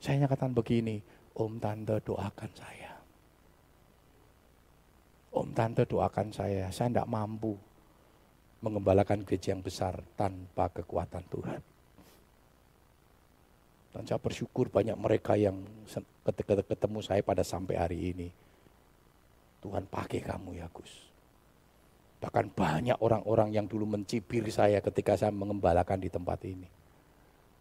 Saya 0.03 0.27
nyatakan 0.27 0.51
begini, 0.51 0.99
Om 1.39 1.56
Tante 1.63 2.03
doakan 2.03 2.51
saya. 2.51 2.91
Om 5.32 5.49
Tante 5.56 5.88
doakan 5.88 6.27
saya, 6.36 6.67
saya 6.67 6.91
tidak 6.91 7.08
mampu 7.08 7.56
mengembalakan 8.60 9.23
gereja 9.23 9.56
yang 9.56 9.63
besar 9.63 10.03
tanpa 10.19 10.67
kekuatan 10.67 11.23
Tuhan. 11.32 11.72
Dan 13.93 14.10
saya 14.10 14.17
bersyukur 14.17 14.73
banyak 14.73 14.97
mereka 14.97 15.38
yang 15.38 15.62
ketika 16.25 16.65
ketemu 16.65 16.99
saya 17.06 17.21
pada 17.21 17.45
sampai 17.45 17.77
hari 17.77 17.99
ini. 18.10 18.29
Tuhan 19.62 19.86
pakai 19.88 20.19
kamu 20.19 20.60
ya 20.60 20.67
Gus. 20.73 21.13
Bahkan 22.19 22.56
banyak 22.56 22.97
orang-orang 22.99 23.53
yang 23.53 23.69
dulu 23.69 23.86
mencibir 23.86 24.43
saya 24.49 24.82
ketika 24.82 25.13
saya 25.15 25.32
mengembalakan 25.32 26.01
di 26.01 26.10
tempat 26.10 26.39
ini. 26.43 26.67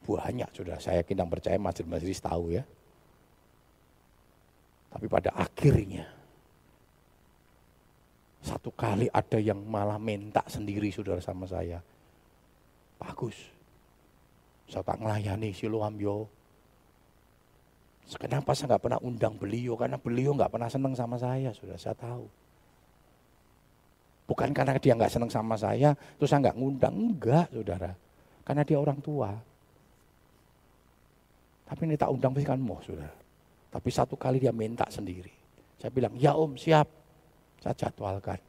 Banyak 0.03 0.51
sudah, 0.51 0.83
saya 0.83 1.05
yakin 1.05 1.31
percaya 1.31 1.59
majelis-majelis 1.63 2.19
tahu 2.19 2.59
ya. 2.59 2.65
Tapi 4.93 5.07
pada 5.07 5.31
akhirnya, 5.35 6.05
satu 8.43 8.75
kali 8.75 9.07
ada 9.15 9.39
yang 9.39 9.63
malah 9.63 9.99
minta 10.03 10.43
sendiri 10.51 10.91
saudara 10.91 11.23
sama 11.23 11.47
saya. 11.47 11.79
Bagus, 12.99 13.39
saya 14.73 14.81
tak 14.89 15.05
ngelayani 15.05 15.53
Siloam 15.53 16.01
yo. 16.01 16.25
Kenapa 18.17 18.57
saya 18.57 18.73
nggak 18.73 18.83
pernah 18.83 19.01
undang 19.05 19.37
beliau? 19.37 19.77
Karena 19.77 20.01
beliau 20.01 20.33
nggak 20.33 20.49
pernah 20.49 20.69
senang 20.73 20.97
sama 20.97 21.21
saya, 21.21 21.53
sudah 21.53 21.77
saya 21.77 21.93
tahu. 21.93 22.25
Bukan 24.25 24.51
karena 24.57 24.81
dia 24.81 24.97
nggak 24.97 25.13
senang 25.13 25.29
sama 25.29 25.61
saya, 25.61 25.93
terus 26.17 26.33
saya 26.33 26.49
nggak 26.49 26.57
ngundang, 26.57 26.95
enggak, 26.97 27.47
saudara. 27.53 27.93
Karena 28.43 28.63
dia 28.65 28.79
orang 28.81 28.99
tua. 29.05 29.31
Tapi 31.69 31.83
ini 31.89 31.97
tak 31.97 32.11
undang 32.11 32.33
kan 32.41 32.61
mau, 32.61 32.81
saudara. 32.81 33.13
Tapi 33.73 33.89
satu 33.93 34.17
kali 34.17 34.41
dia 34.41 34.53
minta 34.53 34.89
sendiri. 34.89 35.33
Saya 35.81 35.93
bilang, 35.93 36.13
ya 36.17 36.37
om 36.37 36.57
siap, 36.57 36.89
saya 37.61 37.77
jadwalkan. 37.77 38.41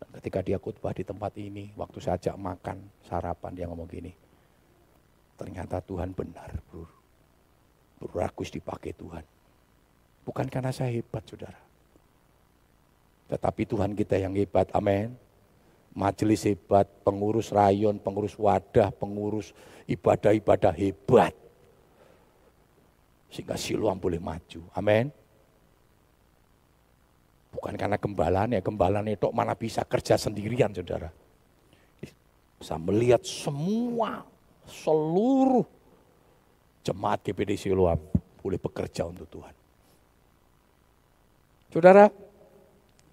Dan 0.00 0.08
ketika 0.20 0.40
dia 0.44 0.56
khutbah 0.60 0.92
di 0.92 1.04
tempat 1.04 1.32
ini, 1.36 1.72
waktu 1.76 1.98
saya 2.00 2.16
ajak 2.20 2.36
makan, 2.36 2.76
sarapan, 3.04 3.52
dia 3.56 3.68
ngomong 3.68 3.88
gini, 3.88 4.12
Ternyata 5.40 5.80
Tuhan 5.80 6.12
benar, 6.12 6.52
bro. 6.68 6.84
Bro 7.96 8.20
Agus 8.20 8.52
dipakai 8.52 8.92
Tuhan. 8.92 9.24
Bukan 10.20 10.44
karena 10.52 10.68
saya 10.68 10.92
hebat, 10.92 11.24
saudara. 11.24 11.56
Tetapi 13.32 13.64
Tuhan 13.64 13.96
kita 13.96 14.20
yang 14.20 14.36
hebat, 14.36 14.68
amin. 14.76 15.16
Majelis 15.96 16.44
hebat, 16.44 16.84
pengurus 17.00 17.48
rayon, 17.56 17.96
pengurus 17.96 18.36
wadah, 18.36 18.92
pengurus 18.92 19.56
ibadah-ibadah 19.88 20.76
hebat. 20.76 21.32
Sehingga 23.32 23.56
siluam 23.56 23.96
boleh 23.96 24.20
maju, 24.20 24.60
amin. 24.76 25.08
Bukan 27.50 27.74
karena 27.80 27.96
gembalaan 27.96 28.52
ya, 28.52 28.60
itu 28.60 29.28
mana 29.32 29.56
bisa 29.56 29.88
kerja 29.88 30.20
sendirian 30.20 30.70
saudara. 30.76 31.08
Bisa 32.60 32.76
melihat 32.76 33.24
semua 33.24 34.29
seluruh 34.70 35.66
jemaat 36.86 37.20
GPD 37.26 37.58
Siloam 37.58 38.00
boleh 38.40 38.56
bekerja 38.56 39.04
untuk 39.04 39.28
Tuhan. 39.28 39.54
Saudara, 41.70 42.10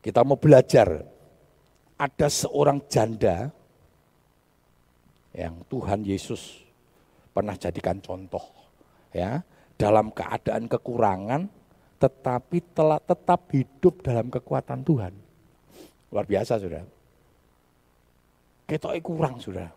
kita 0.02 0.24
mau 0.24 0.40
belajar. 0.40 1.04
Ada 1.98 2.30
seorang 2.30 2.86
janda 2.86 3.50
yang 5.34 5.66
Tuhan 5.66 6.06
Yesus 6.06 6.62
pernah 7.34 7.58
jadikan 7.58 7.98
contoh. 8.02 8.42
ya 9.14 9.42
Dalam 9.78 10.14
keadaan 10.14 10.70
kekurangan, 10.70 11.50
tetapi 12.02 12.58
telah 12.74 13.02
tetap 13.02 13.50
hidup 13.54 14.02
dalam 14.06 14.30
kekuatan 14.30 14.82
Tuhan. 14.82 15.14
Luar 16.14 16.26
biasa, 16.26 16.58
saudara. 16.58 16.86
Kita 18.66 18.90
kurang, 19.02 19.38
saudara. 19.38 19.77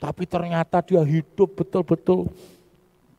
Tapi 0.00 0.24
ternyata 0.24 0.80
dia 0.80 1.04
hidup 1.04 1.60
betul-betul 1.60 2.32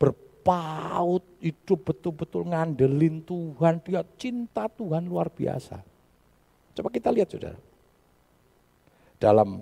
berpaut, 0.01 1.21
hidup 1.37 1.93
betul-betul 1.93 2.49
ngandelin 2.49 3.21
Tuhan. 3.21 3.77
Dia 3.85 4.01
cinta 4.17 4.65
Tuhan 4.65 5.05
luar 5.05 5.29
biasa. 5.29 5.77
Coba 6.73 6.89
kita 6.89 7.13
lihat 7.13 7.29
saudara. 7.29 7.61
Dalam 9.21 9.61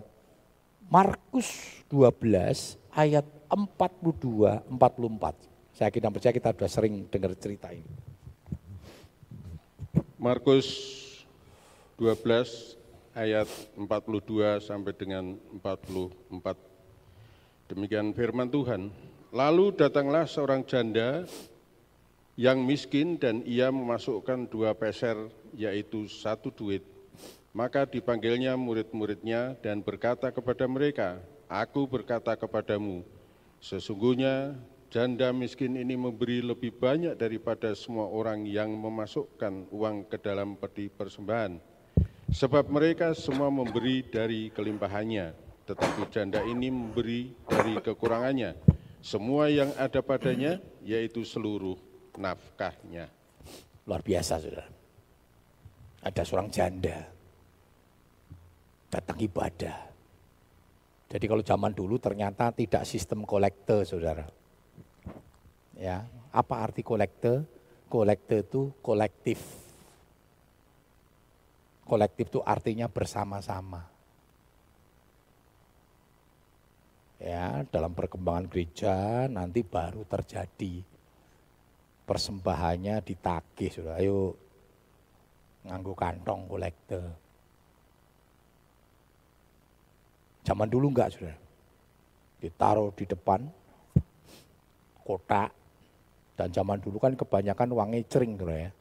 Markus 0.87 1.51
12 1.91 2.79
ayat 2.95 3.27
42, 3.51 4.63
44. 4.71 5.75
Saya 5.75 5.91
kira 5.91 6.07
percaya 6.07 6.31
kita 6.31 6.55
sudah 6.55 6.71
sering 6.71 7.03
dengar 7.11 7.35
cerita 7.35 7.67
ini. 7.75 7.91
Markus 10.15 10.67
12 11.99 12.79
ayat 13.11 13.47
42 13.75 14.63
sampai 14.63 14.95
dengan 14.95 15.35
44 15.59 16.68
Demikian 17.69 18.17
firman 18.17 18.49
Tuhan. 18.49 18.89
Lalu 19.29 19.77
datanglah 19.77 20.25
seorang 20.25 20.65
janda 20.65 21.21
yang 22.33 22.65
miskin 22.65 23.13
dan 23.21 23.45
ia 23.45 23.69
memasukkan 23.69 24.49
dua 24.49 24.73
peser 24.73 25.29
yaitu 25.53 26.09
satu 26.09 26.49
duit. 26.49 26.81
Maka 27.53 27.85
dipanggilnya 27.85 28.57
murid-muridnya 28.57 29.53
dan 29.61 29.85
berkata 29.85 30.33
kepada 30.33 30.65
mereka, 30.65 31.21
Aku 31.45 31.85
berkata 31.85 32.33
kepadamu, 32.33 33.05
sesungguhnya 33.61 34.57
janda 34.89 35.29
miskin 35.29 35.77
ini 35.77 35.93
memberi 35.93 36.41
lebih 36.41 36.73
banyak 36.73 37.13
daripada 37.21 37.69
semua 37.77 38.09
orang 38.09 38.49
yang 38.49 38.73
memasukkan 38.73 39.69
uang 39.69 40.09
ke 40.09 40.17
dalam 40.17 40.57
peti 40.57 40.89
persembahan. 40.89 41.61
Sebab 42.33 42.65
mereka 42.65 43.13
semua 43.13 43.53
memberi 43.53 44.01
dari 44.01 44.49
kelimpahannya 44.49 45.48
tetapi 45.69 46.09
janda 46.09 46.41
ini 46.49 46.73
memberi 46.73 47.29
dari 47.45 47.77
kekurangannya 47.77 48.57
semua 48.99 49.47
yang 49.47 49.69
ada 49.79 50.01
padanya, 50.01 50.57
yaitu 50.83 51.21
seluruh 51.23 51.77
nafkahnya. 52.19 53.07
Luar 53.85 54.01
biasa, 54.01 54.41
saudara. 54.41 54.67
Ada 56.03 56.21
seorang 56.25 56.49
janda 56.49 57.05
datang 58.89 59.21
ibadah. 59.21 59.77
Jadi 61.09 61.25
kalau 61.29 61.43
zaman 61.45 61.71
dulu 61.71 62.01
ternyata 62.01 62.49
tidak 62.49 62.83
sistem 62.83 63.23
kolektor, 63.23 63.85
saudara. 63.85 64.25
Ya, 65.77 66.03
apa 66.33 66.55
arti 66.59 66.81
kolektor? 66.81 67.45
Kolektor 67.87 68.41
itu 68.41 68.61
kolektif. 68.83 69.39
Kolektif 71.87 72.25
itu 72.29 72.41
artinya 72.41 72.85
bersama-sama 72.91 73.98
Ya, 77.19 77.67
dalam 77.67 77.91
perkembangan 77.91 78.47
gereja 78.47 79.27
nanti 79.27 79.59
baru 79.59 80.07
terjadi 80.07 80.79
persembahannya 82.07 83.03
ditagih 83.03 83.69
sudah. 83.69 83.99
Ayo 83.99 84.33
nganggu 85.67 85.93
kantong 85.99 86.47
kolektor. 86.47 87.11
Zaman 90.47 90.71
dulu 90.71 90.95
enggak 90.95 91.11
sudah. 91.11 91.35
Ditaruh 92.39 92.95
di 92.95 93.03
depan 93.03 93.43
kotak 95.03 95.51
dan 96.39 96.49
zaman 96.55 96.79
dulu 96.79 97.03
kan 97.03 97.19
kebanyakan 97.19 97.75
uang 97.75 97.89
ngecering 97.99 98.39
tuh 98.39 98.47
ya. 98.47 98.71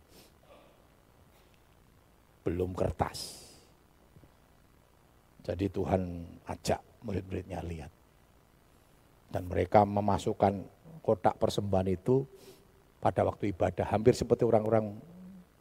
Belum 2.46 2.70
kertas. 2.70 3.50
Jadi 5.42 5.66
Tuhan 5.66 6.22
ajak 6.46 6.80
murid-muridnya 7.02 7.60
lihat. 7.66 7.97
Dan 9.28 9.44
mereka 9.48 9.84
memasukkan 9.84 10.64
kotak 11.04 11.36
persembahan 11.36 11.88
itu 11.92 12.24
pada 13.00 13.24
waktu 13.24 13.52
ibadah. 13.52 13.84
Hampir 13.88 14.16
seperti 14.16 14.44
orang-orang 14.44 14.96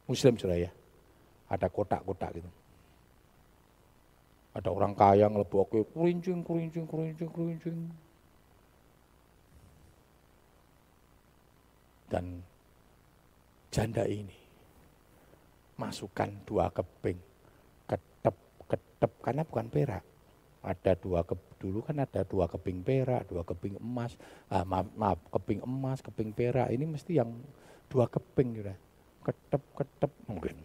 muslim 0.07 0.39
sudah 0.39 0.57
ya. 0.57 0.71
Ada 1.47 1.67
kotak-kotak 1.71 2.39
gitu. 2.39 2.49
Ada 4.57 4.73
orang 4.73 4.97
kaya 4.97 5.29
ngelebokke 5.29 5.85
kurincing, 5.93 6.41
kurincing, 6.41 6.89
kurincing, 6.89 7.29
kurincing. 7.29 7.77
Dan 12.07 12.41
janda 13.69 14.07
ini 14.07 14.33
masukkan 15.77 16.31
dua 16.47 16.73
keping 16.73 17.21
ketep 17.85 18.35
ketep 18.65 19.11
karena 19.21 19.45
bukan 19.45 19.67
perak 19.69 20.03
ada 20.61 20.93
dua 20.97 21.21
ke, 21.23 21.37
dulu 21.61 21.85
kan 21.85 22.01
ada 22.01 22.25
dua 22.25 22.49
keping 22.49 22.81
perak 22.81 23.29
dua 23.29 23.45
keping 23.45 23.77
emas. 23.79 24.17
Ah, 24.49 24.65
maaf, 24.65 24.89
maaf 24.97 25.19
keping 25.31 25.61
emas 25.63 25.99
keping 26.01 26.33
perak. 26.33 26.67
Ini 26.73 26.85
mesti 26.85 27.11
yang 27.17 27.29
dua 27.87 28.09
keping 28.09 28.49
juga 28.57 28.73
ketep 29.23 29.63
ketep 29.75 30.11
mungkin. 30.27 30.55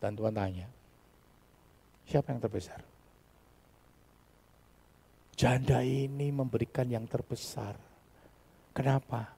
Dan 0.00 0.12
Tuhan 0.16 0.34
tanya 0.36 0.68
siapa 2.04 2.32
yang 2.32 2.40
terbesar? 2.42 2.80
Janda 5.34 5.82
ini 5.82 6.30
memberikan 6.30 6.86
yang 6.86 7.10
terbesar. 7.10 7.74
Kenapa? 8.70 9.34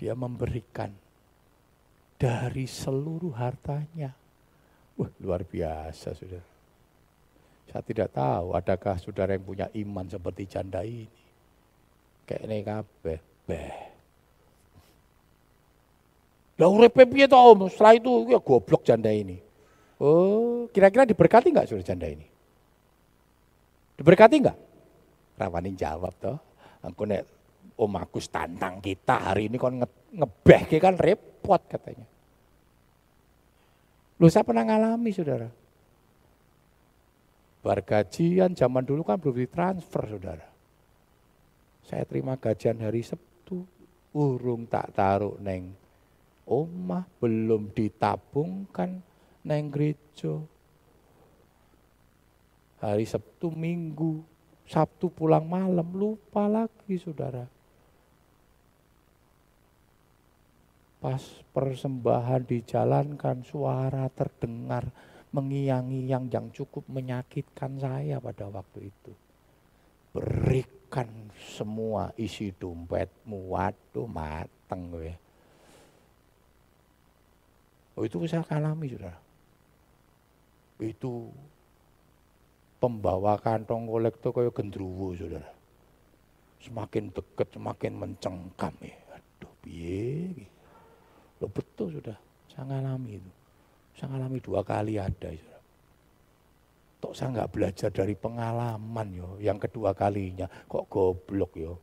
Dia 0.00 0.16
memberikan 0.16 0.88
dari 2.16 2.64
seluruh 2.64 3.34
hartanya. 3.36 4.14
Wah 4.96 5.10
luar 5.20 5.44
biasa 5.44 6.14
sudah 6.16 6.51
saya 7.72 7.80
tidak 7.88 8.12
tahu 8.12 8.52
adakah 8.52 9.00
saudara 9.00 9.32
yang 9.32 9.48
punya 9.48 9.66
iman 9.72 10.04
seperti 10.04 10.44
janda 10.44 10.84
ini. 10.84 11.08
Kayak 12.28 12.42
ini 12.44 12.56
kabeh. 12.60 13.18
Beh. 13.48 13.74
Lah 16.60 16.68
urepe 16.68 17.08
piye 17.08 17.24
to 17.24 17.32
Om? 17.32 17.72
Setelah 17.72 17.96
itu 17.96 18.12
ya 18.28 18.38
goblok 18.44 18.84
janda 18.84 19.08
ini. 19.08 19.40
Oh, 19.96 20.68
kira-kira 20.68 21.08
diberkati 21.08 21.48
enggak 21.48 21.72
saudara 21.72 21.88
janda 21.88 22.12
ini? 22.12 22.28
Diberkati 23.96 24.36
enggak? 24.36 24.58
Rawani 25.40 25.72
jawab 25.72 26.12
toh. 26.20 26.36
Aku 26.84 27.08
nek 27.08 27.24
Om 27.72 27.96
Agus 27.96 28.28
tantang 28.28 28.84
kita 28.84 29.32
hari 29.32 29.48
ini 29.48 29.56
kon 29.56 29.80
nge 29.80 29.88
ngebeh 30.12 30.60
kan 30.76 31.00
repot 31.00 31.62
katanya. 31.72 32.04
Lu 34.20 34.28
saya 34.28 34.44
pernah 34.44 34.68
ngalami 34.68 35.08
saudara. 35.08 35.61
Bar 37.62 37.86
gajian 37.86 38.58
zaman 38.58 38.82
dulu 38.82 39.06
kan 39.06 39.22
belum 39.22 39.38
ditransfer 39.38 40.10
saudara. 40.10 40.48
Saya 41.86 42.02
terima 42.02 42.34
gajian 42.34 42.82
hari 42.82 43.06
Sabtu, 43.06 43.62
urung 44.10 44.66
tak 44.66 44.90
taruh 44.98 45.38
neng 45.38 45.70
omah, 46.42 47.06
belum 47.22 47.70
ditabungkan 47.70 48.98
neng 49.46 49.70
gereja. 49.70 50.42
Hari 52.82 53.06
Sabtu 53.06 53.54
minggu, 53.54 54.26
Sabtu 54.66 55.06
pulang 55.06 55.46
malam, 55.46 55.86
lupa 55.94 56.50
lagi 56.50 56.98
saudara. 56.98 57.46
Pas 60.98 61.22
persembahan 61.54 62.42
dijalankan, 62.42 63.46
suara 63.46 64.06
terdengar, 64.10 64.90
mengiang-iang 65.32 66.28
yang 66.28 66.46
cukup 66.52 66.84
menyakitkan 66.92 67.80
saya 67.80 68.20
pada 68.20 68.52
waktu 68.52 68.92
itu. 68.92 69.12
Berikan 70.12 71.08
semua 71.56 72.12
isi 72.20 72.52
dompetmu, 72.52 73.48
waduh 73.48 74.04
mateng 74.04 74.92
gue. 74.92 75.12
Oh 77.96 78.04
itu 78.04 78.20
saya 78.28 78.44
alami 78.52 78.92
sudah. 78.92 79.16
Itu 80.80 81.32
pembawa 82.76 83.40
kantong 83.40 83.88
kolektor 83.88 84.36
kayak 84.36 84.52
gendruwo 84.52 85.16
saudara. 85.16 85.48
Semakin 86.60 87.08
dekat 87.08 87.48
semakin 87.56 87.92
mencengkam 87.96 88.74
ya. 88.84 88.96
Aduh 89.16 89.52
piye. 89.64 90.44
Lo 91.40 91.48
betul 91.48 91.98
sudah, 91.98 92.16
saya 92.52 92.68
ngalami 92.68 93.18
itu. 93.18 93.41
Saya 93.96 94.12
ngalami 94.12 94.38
dua 94.40 94.60
kali 94.64 94.96
ada. 94.96 95.30
Ya. 95.30 95.56
Tok 97.02 97.18
saya 97.18 97.34
nggak 97.34 97.50
belajar 97.50 97.90
dari 97.90 98.14
pengalaman 98.14 99.08
yo. 99.10 99.28
Yang 99.42 99.68
kedua 99.68 99.90
kalinya 99.90 100.46
kok 100.70 100.86
goblok 100.86 101.52
yo. 101.58 101.74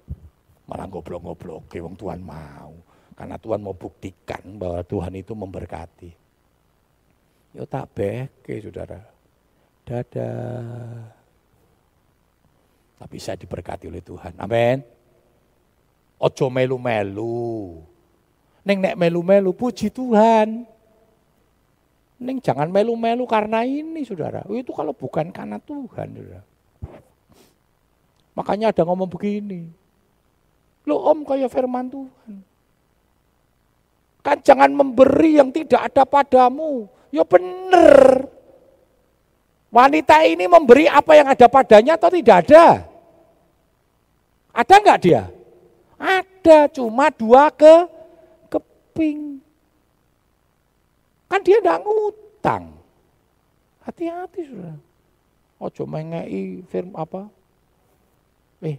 Malah 0.69 0.87
goblok-goblok 0.87 1.67
wong 1.67 1.95
Tuhan 1.97 2.21
mau. 2.21 2.71
Karena 3.17 3.35
Tuhan 3.35 3.59
mau 3.59 3.75
buktikan 3.75 4.55
bahwa 4.55 4.79
Tuhan 4.85 5.11
itu 5.19 5.35
memberkati. 5.35 6.11
Yo 7.57 7.67
tak 7.67 7.91
beke 7.91 8.63
saudara. 8.63 9.01
Dadah. 9.83 11.09
Tapi 12.99 13.17
saya 13.19 13.35
diberkati 13.39 13.91
oleh 13.91 13.99
Tuhan. 13.99 14.37
Amin. 14.39 14.85
Ojo 16.19 16.45
melu-melu. 16.51 17.79
Neng 18.63 18.77
nek 18.83 18.95
melu-melu 18.99 19.55
puji 19.55 19.87
Tuhan. 19.87 20.67
Neng 22.19 22.43
jangan 22.43 22.67
melu-melu 22.67 23.23
karena 23.23 23.63
ini 23.63 24.03
saudara. 24.03 24.43
Oh, 24.47 24.55
itu 24.55 24.75
kalau 24.75 24.91
bukan 24.91 25.31
karena 25.31 25.55
Tuhan 25.63 26.07
saudara. 26.11 26.43
Makanya 28.35 28.75
ada 28.75 28.83
ngomong 28.83 29.07
begini. 29.07 29.71
Lo 30.83 30.99
om 30.99 31.23
kayak 31.23 31.51
firman 31.51 31.87
Tuhan. 31.87 32.43
Kan 34.19 34.37
jangan 34.43 34.71
memberi 34.71 35.39
yang 35.39 35.51
tidak 35.51 35.91
ada 35.91 36.03
padamu. 36.03 36.91
Ya 37.11 37.23
bener. 37.23 38.27
Wanita 39.69 40.25
ini 40.27 40.49
memberi 40.49 40.89
apa 40.89 41.13
yang 41.15 41.27
ada 41.31 41.47
padanya 41.47 41.93
atau 41.95 42.09
tidak 42.11 42.47
ada? 42.47 42.83
Ada 44.49 44.75
enggak 44.81 44.99
dia? 44.99 45.23
Ada, 45.99 46.67
cuma 46.73 47.13
dua 47.13 47.53
ke 47.53 47.85
keping. 48.49 49.43
Kan 51.29 51.45
dia 51.45 51.61
tidak 51.61 51.85
ngutang. 51.85 52.73
Hati-hati 53.85 54.41
sudah. 54.49 54.75
Ojo 55.61 55.83
mengei 55.85 56.65
firm 56.65 56.97
apa? 56.97 57.29
Eh, 58.65 58.75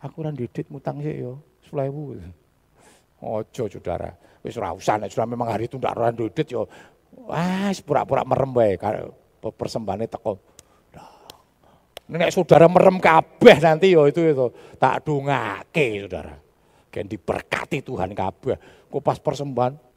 aku 0.00 0.24
ora 0.24 0.32
didit 0.32 0.66
mutang 0.72 1.04
sih 1.04 1.20
yo, 1.22 1.38
10.000. 1.68 3.22
Ojo 3.22 3.62
saudara. 3.68 4.10
Wis 4.40 4.56
nek 4.56 5.10
sudah 5.12 5.26
memang 5.28 5.50
hari 5.50 5.68
itu 5.68 5.76
ndak 5.76 5.94
ora 5.94 6.10
didit 6.10 6.48
yo. 6.48 6.64
Wah, 7.28 7.68
pura-pura 7.84 8.24
merem 8.24 8.50
wae 8.56 8.78
persembahane 9.42 10.08
teko. 10.08 10.38
Nek 12.08 12.32
saudara 12.32 12.64
merem 12.72 12.96
kabeh 12.96 13.60
nanti 13.60 13.92
yo 13.92 14.08
itu 14.08 14.24
itu 14.24 14.48
tak 14.80 15.04
dungake 15.04 16.00
saudara. 16.06 16.40
Gen 16.88 17.04
diberkati 17.04 17.84
Tuhan 17.84 18.16
kabeh. 18.16 18.56
Kok 18.88 19.02
pas 19.04 19.20
persembahan 19.20 19.87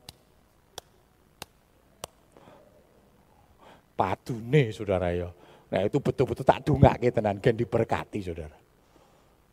padune 3.94 4.72
saudara 4.74 5.12
ya. 5.14 5.30
Nah 5.72 5.82
itu 5.88 5.98
betul-betul 6.04 6.44
tak 6.44 6.68
dungake 6.68 7.12
tenan 7.16 7.40
gen 7.40 7.56
diberkati 7.56 8.20
saudara. 8.20 8.58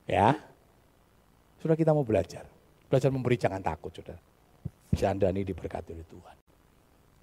Ya. 0.09 0.35
Sudah 1.59 1.75
kita 1.75 1.91
mau 1.95 2.07
belajar. 2.07 2.47
Belajar 2.89 3.11
memberi 3.13 3.37
jangan 3.37 3.61
takut 3.61 3.93
saudara. 3.93 4.19
Janda 4.95 5.29
ini 5.29 5.45
diberkati 5.45 5.93
oleh 5.93 6.09
Tuhan. 6.09 6.37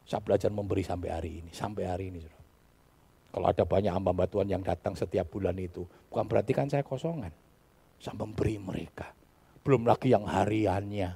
Saya 0.05 0.21
belajar 0.21 0.53
memberi 0.53 0.85
sampai 0.85 1.09
hari 1.09 1.31
ini, 1.41 1.49
sampai 1.49 1.83
hari 1.89 2.13
ini 2.13 2.21
saudara. 2.21 2.45
Kalau 3.35 3.47
ada 3.51 3.63
banyak 3.67 3.91
hamba 3.91 4.23
Tuhan 4.31 4.47
yang 4.47 4.63
datang 4.63 4.95
setiap 4.95 5.27
bulan 5.27 5.57
itu, 5.59 5.83
bukan 6.07 6.23
berarti 6.23 6.55
kan 6.55 6.71
saya 6.71 6.85
kosongan. 6.85 7.33
Saya 7.99 8.15
memberi 8.15 8.55
mereka. 8.61 9.11
Belum 9.65 9.83
lagi 9.83 10.13
yang 10.13 10.23
hariannya. 10.23 11.09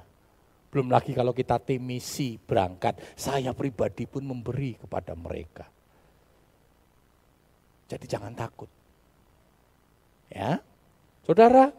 Belum 0.68 0.90
lagi 0.90 1.16
kalau 1.16 1.32
kita 1.32 1.56
tim 1.62 1.80
misi 1.80 2.36
berangkat, 2.36 3.16
saya 3.16 3.56
pribadi 3.56 4.04
pun 4.04 4.26
memberi 4.26 4.76
kepada 4.76 5.16
mereka. 5.16 5.64
Jadi 7.90 8.06
jangan 8.06 8.30
takut. 8.38 8.70
Ya. 10.30 10.62
Saudara, 11.26 11.74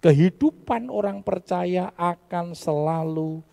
kehidupan 0.00 0.88
orang 0.88 1.20
percaya 1.20 1.92
akan 2.00 2.56
selalu 2.56 3.44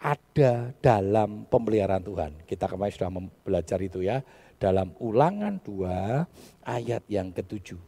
ada 0.00 0.72
dalam 0.80 1.44
pemeliharaan 1.52 2.04
Tuhan. 2.04 2.32
Kita 2.48 2.64
kemarin 2.64 2.94
sudah 2.96 3.12
belajar 3.44 3.78
itu 3.84 4.00
ya, 4.00 4.24
dalam 4.56 4.96
ulangan 5.04 5.60
2 5.60 6.64
ayat 6.64 7.04
yang 7.12 7.28
ketujuh. 7.28 7.80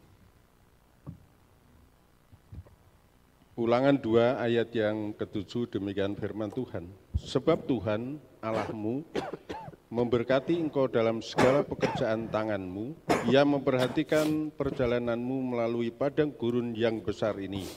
Ulangan 3.59 3.97
2 3.97 4.45
ayat 4.45 4.69
yang 4.71 5.11
ketujuh 5.17 5.67
demikian 5.67 6.13
firman 6.13 6.53
Tuhan. 6.53 6.87
Sebab 7.19 7.67
Tuhan 7.67 8.21
Allahmu 8.39 9.03
memberkati 9.89 10.55
engkau 10.55 10.87
dalam 10.87 11.19
segala 11.19 11.65
pekerjaan 11.65 12.31
tanganmu. 12.31 12.95
Ia 13.27 13.43
memperhatikan 13.43 14.53
perjalananmu 14.55 15.55
melalui 15.55 15.91
padang 15.91 16.31
gurun 16.31 16.71
yang 16.77 17.03
besar 17.03 17.35
ini. 17.41 17.67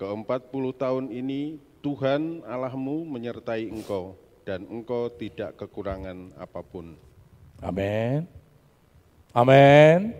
Keempat 0.00 0.50
puluh 0.50 0.72
tahun 0.72 1.12
ini 1.12 1.60
Tuhan 1.84 2.42
Allahmu 2.42 3.06
menyertai 3.06 3.68
engkau 3.70 4.16
dan 4.42 4.66
engkau 4.66 5.12
tidak 5.14 5.60
kekurangan 5.60 6.32
apa 6.40 6.60
pun. 6.64 6.96
Amin. 7.60 8.24
Amin. 9.36 10.16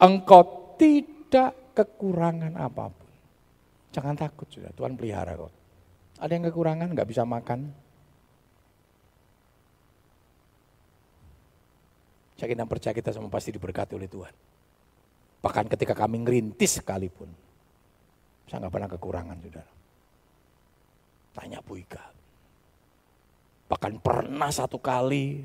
Engkau 0.00 0.74
tidak 0.80 1.54
kekurangan 1.76 2.56
apa 2.56 2.90
pun. 2.90 3.08
Jangan 3.94 4.16
takut 4.16 4.48
sudah, 4.50 4.72
Tuhan 4.74 4.96
pelihara 4.96 5.36
kok. 5.36 5.52
Ada 6.18 6.32
yang 6.34 6.44
kekurangan, 6.50 6.92
nggak 6.92 7.08
bisa 7.08 7.22
makan. 7.22 7.70
Saya 12.38 12.54
kita 12.54 12.70
percaya 12.70 12.94
kita 12.94 13.10
semua 13.10 13.26
pasti 13.26 13.50
diberkati 13.50 13.98
oleh 13.98 14.06
Tuhan. 14.06 14.30
Bahkan 15.42 15.66
ketika 15.74 15.94
kami 15.98 16.22
ngerintis 16.22 16.78
sekalipun, 16.78 17.26
saya 18.46 18.62
nggak 18.62 18.74
pernah 18.78 18.90
kekurangan, 18.94 19.36
saudara. 19.42 19.72
Tanya 21.34 21.58
Bu 21.58 21.74
Ika. 21.82 22.04
Bahkan 23.66 23.92
pernah 23.98 24.50
satu 24.54 24.78
kali 24.78 25.42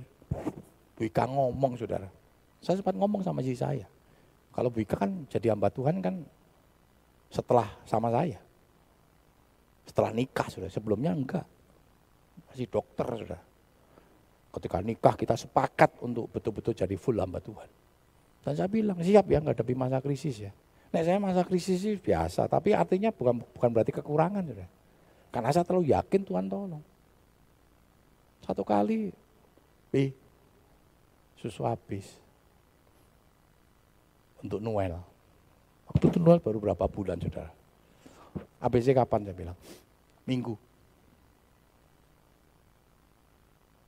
Bu 0.93 1.01
Ika 1.01 1.25
ngomong, 1.25 1.81
saudara. 1.81 2.05
Saya 2.61 2.77
sempat 2.77 2.93
ngomong 2.93 3.25
sama 3.25 3.41
si 3.41 3.57
saya. 3.57 3.89
Kalau 4.53 4.69
Bu 4.69 4.85
Ika 4.85 4.93
kan 4.93 5.25
jadi 5.33 5.49
hamba 5.57 5.73
Tuhan 5.73 5.97
kan 5.97 6.21
setelah 7.33 7.73
sama 7.89 8.13
saya. 8.13 8.37
Setelah 9.89 10.13
nikah 10.13 10.45
sudah, 10.45 10.69
sebelumnya 10.69 11.09
enggak. 11.09 11.45
Masih 12.53 12.69
dokter 12.69 13.05
sudah. 13.17 13.41
Ketika 14.53 14.77
nikah 14.85 15.17
kita 15.17 15.33
sepakat 15.33 15.97
untuk 16.05 16.29
betul-betul 16.29 16.77
jadi 16.77 16.93
full 16.93 17.17
hamba 17.17 17.41
Tuhan. 17.41 17.65
Dan 18.45 18.53
saya 18.53 18.69
bilang 18.69 19.01
siap 19.01 19.25
ya 19.25 19.41
nggak 19.41 19.65
masa 19.73 19.97
krisis 19.97 20.45
ya. 20.45 20.51
Nek 20.93 21.03
saya 21.09 21.17
masa 21.17 21.41
krisis 21.41 21.81
sih 21.81 21.97
biasa, 21.97 22.45
tapi 22.45 22.69
artinya 22.77 23.09
bukan 23.09 23.41
bukan 23.41 23.69
berarti 23.73 23.89
kekurangan 23.97 24.45
sudah. 24.45 24.69
Karena 25.33 25.49
saya 25.49 25.65
terlalu 25.65 25.89
yakin 25.89 26.21
Tuhan 26.21 26.45
tolong. 26.45 26.83
Satu 28.45 28.61
kali, 28.61 29.09
B, 29.89 30.13
susu 31.41 31.65
habis 31.65 32.05
untuk 34.45 34.61
Noel. 34.61 34.93
Waktu 35.89 36.13
itu 36.13 36.19
Noel 36.21 36.37
baru 36.37 36.61
berapa 36.61 36.85
bulan, 36.85 37.17
saudara. 37.17 37.49
ABC 38.61 38.93
kapan 38.93 39.25
saya 39.25 39.33
bilang? 39.33 39.57
Minggu. 40.29 40.53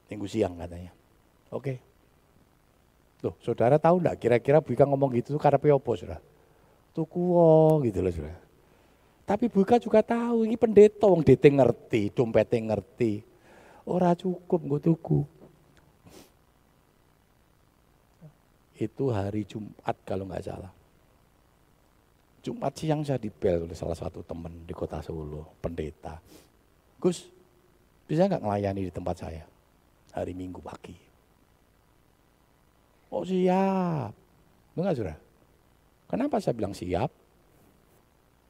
Minggu 0.09 0.27
siang 0.29 0.53
katanya. 0.57 0.93
Oke. 1.49 1.81
Loh, 3.25 3.33
saudara 3.41 3.81
tahu 3.81 3.97
enggak 4.05 4.17
kira-kira 4.21 4.61
Buika 4.61 4.85
ngomong 4.85 5.09
gitu 5.17 5.33
tuh 5.33 5.41
karena 5.41 5.57
apa, 5.57 5.91
saudara? 5.97 6.21
Tuku 6.93 7.21
gitu 7.89 7.99
loh, 8.05 8.13
saudara. 8.13 8.39
Tapi 9.25 9.49
Buika 9.49 9.81
juga 9.81 10.05
tahu, 10.05 10.45
ini 10.45 10.53
pendeta, 10.53 11.09
wong 11.09 11.25
dete 11.25 11.49
ngerti, 11.49 12.13
dompetnya 12.13 12.75
ngerti. 12.75 13.25
Ora 13.89 14.13
cukup 14.13 14.61
gue 14.61 14.79
tuku. 14.93 15.19
Itu 18.77 19.09
hari 19.09 19.47
Jumat 19.49 19.97
kalau 20.05 20.29
nggak 20.29 20.45
salah. 20.45 20.73
Jumat 22.45 22.77
siang 22.77 23.01
saya 23.01 23.17
dibel 23.17 23.65
oleh 23.65 23.73
salah 23.73 23.97
satu 23.97 24.21
teman 24.21 24.53
di 24.69 24.73
kota 24.77 25.01
Solo, 25.01 25.57
pendeta. 25.57 26.21
Gus, 27.01 27.25
bisa 28.05 28.29
nggak 28.29 28.45
melayani 28.45 28.85
di 28.85 28.93
tempat 28.93 29.17
saya 29.17 29.54
hari 30.15 30.31
Minggu 30.31 30.63
pagi? 30.63 30.95
Oh 33.11 33.27
siap. 33.27 34.15
Enggak 34.75 34.95
sudah. 34.95 35.17
Kenapa 36.07 36.39
saya 36.39 36.55
bilang 36.55 36.71
siap? 36.71 37.11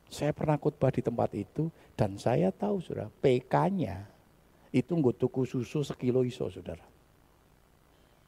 Saya 0.06 0.32
pernah 0.32 0.62
khotbah 0.62 0.94
di 0.94 1.02
tempat 1.02 1.34
itu 1.34 1.74
dan 1.98 2.22
saya 2.22 2.54
tahu 2.54 2.78
sudah 2.78 3.10
PK-nya 3.20 4.06
itu 4.70 4.92
nggak 4.94 5.18
tuku 5.18 5.50
susu 5.50 5.82
sekilo 5.82 6.22
iso 6.22 6.46
saudara. 6.48 6.86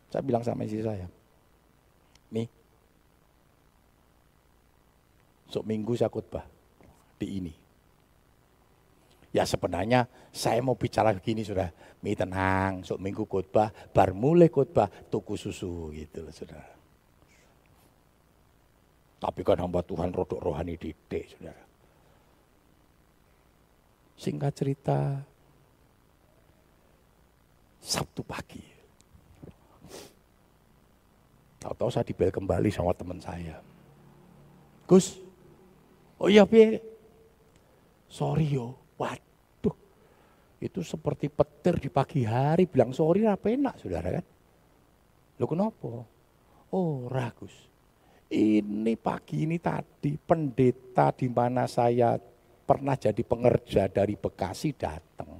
Saya 0.09 0.23
bilang 0.23 0.41
sama 0.41 0.63
istri 0.63 0.79
saya, 0.79 1.05
nih 2.31 2.47
Sok 5.47 5.63
minggu 5.63 5.95
saya 5.95 6.11
khotbah 6.11 6.43
di 7.15 7.39
ini. 7.39 7.53
Ya 9.37 9.45
sebenarnya 9.45 10.09
saya 10.33 10.57
mau 10.65 10.73
bicara 10.73 11.13
begini 11.13 11.45
sudah, 11.45 11.69
mi 12.01 12.17
tenang, 12.17 12.81
sok 12.81 12.97
minggu 12.97 13.29
khotbah, 13.29 13.69
bar 13.93 14.09
mulai 14.17 14.49
khotbah 14.49 14.89
tuku 15.13 15.37
susu 15.37 15.93
gitu 15.93 16.25
loh 16.25 16.33
saudara. 16.33 16.73
Tapi 19.21 19.41
kan 19.45 19.61
hamba 19.61 19.85
Tuhan 19.85 20.09
rodok 20.09 20.41
rohani 20.41 20.73
didik 20.73 21.37
saudara. 21.37 21.63
Singkat 24.17 24.53
cerita, 24.57 25.21
Sabtu 27.77 28.25
pagi. 28.25 28.65
Tahu-tahu 31.61 31.93
saya 31.93 32.09
dibel 32.09 32.33
kembali 32.33 32.73
sama 32.73 32.97
teman 32.97 33.21
saya. 33.21 33.61
Gus, 34.89 35.21
Oh 36.17 36.25
iya 36.25 36.49
piye? 36.49 36.81
Sorry 38.09 38.49
yo. 38.49 38.73
Waduh. 38.97 39.26
Itu 40.57 40.81
seperti 40.81 41.29
petir 41.29 41.77
di 41.77 41.89
pagi 41.93 42.25
hari 42.25 42.65
bilang 42.65 42.89
sorry 42.93 43.29
apa 43.29 43.53
enak 43.53 43.75
saudara 43.77 44.09
kan? 44.09 44.25
Lo 45.37 45.45
kenapa? 45.45 45.91
Oh 46.73 47.05
ragus. 47.07 47.53
Ini 48.27 48.97
pagi 48.99 49.47
ini 49.47 49.55
tadi 49.61 50.19
pendeta 50.19 51.15
di 51.15 51.31
mana 51.31 51.63
saya 51.69 52.17
pernah 52.67 52.99
jadi 52.99 53.23
pengerja 53.23 53.87
dari 53.87 54.19
Bekasi 54.19 54.75
datang. 54.75 55.31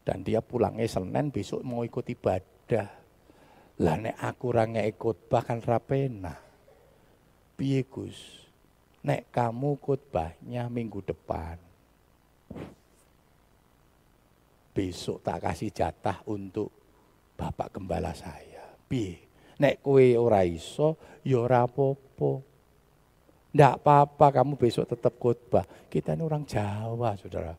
Dan 0.00 0.24
dia 0.24 0.40
pulangnya 0.40 0.88
Senin 0.88 1.28
besok 1.28 1.60
mau 1.66 1.84
ikut 1.84 2.06
ibadah. 2.08 2.88
Lah 3.84 3.96
nek 4.00 4.16
aku 4.16 4.54
orangnya 4.54 4.86
ikut 4.88 5.28
bahkan 5.28 5.60
rapena. 5.60 6.32
Piye 7.58 7.84
Gus? 7.84 8.48
nek 9.08 9.30
kamu 9.30 9.78
khotbahnya 9.78 10.66
minggu 10.68 11.00
depan. 11.00 11.56
Besok 14.78 15.26
tak 15.26 15.42
kasih 15.42 15.74
jatah 15.74 16.22
untuk 16.30 16.70
Bapak 17.34 17.74
Gembala 17.74 18.14
saya. 18.14 18.62
Bi, 18.86 19.18
nek 19.58 19.82
kue 19.82 20.14
ora 20.14 20.46
iso, 20.46 20.94
ya 21.26 21.42
ora 21.42 21.66
apa-apa. 21.66 22.46
Ndak 23.58 23.74
apa-apa 23.82 24.26
kamu 24.38 24.54
besok 24.54 24.86
tetap 24.86 25.18
khotbah. 25.18 25.66
Kita 25.90 26.14
ini 26.14 26.22
orang 26.22 26.46
Jawa, 26.46 27.18
saudara. 27.18 27.58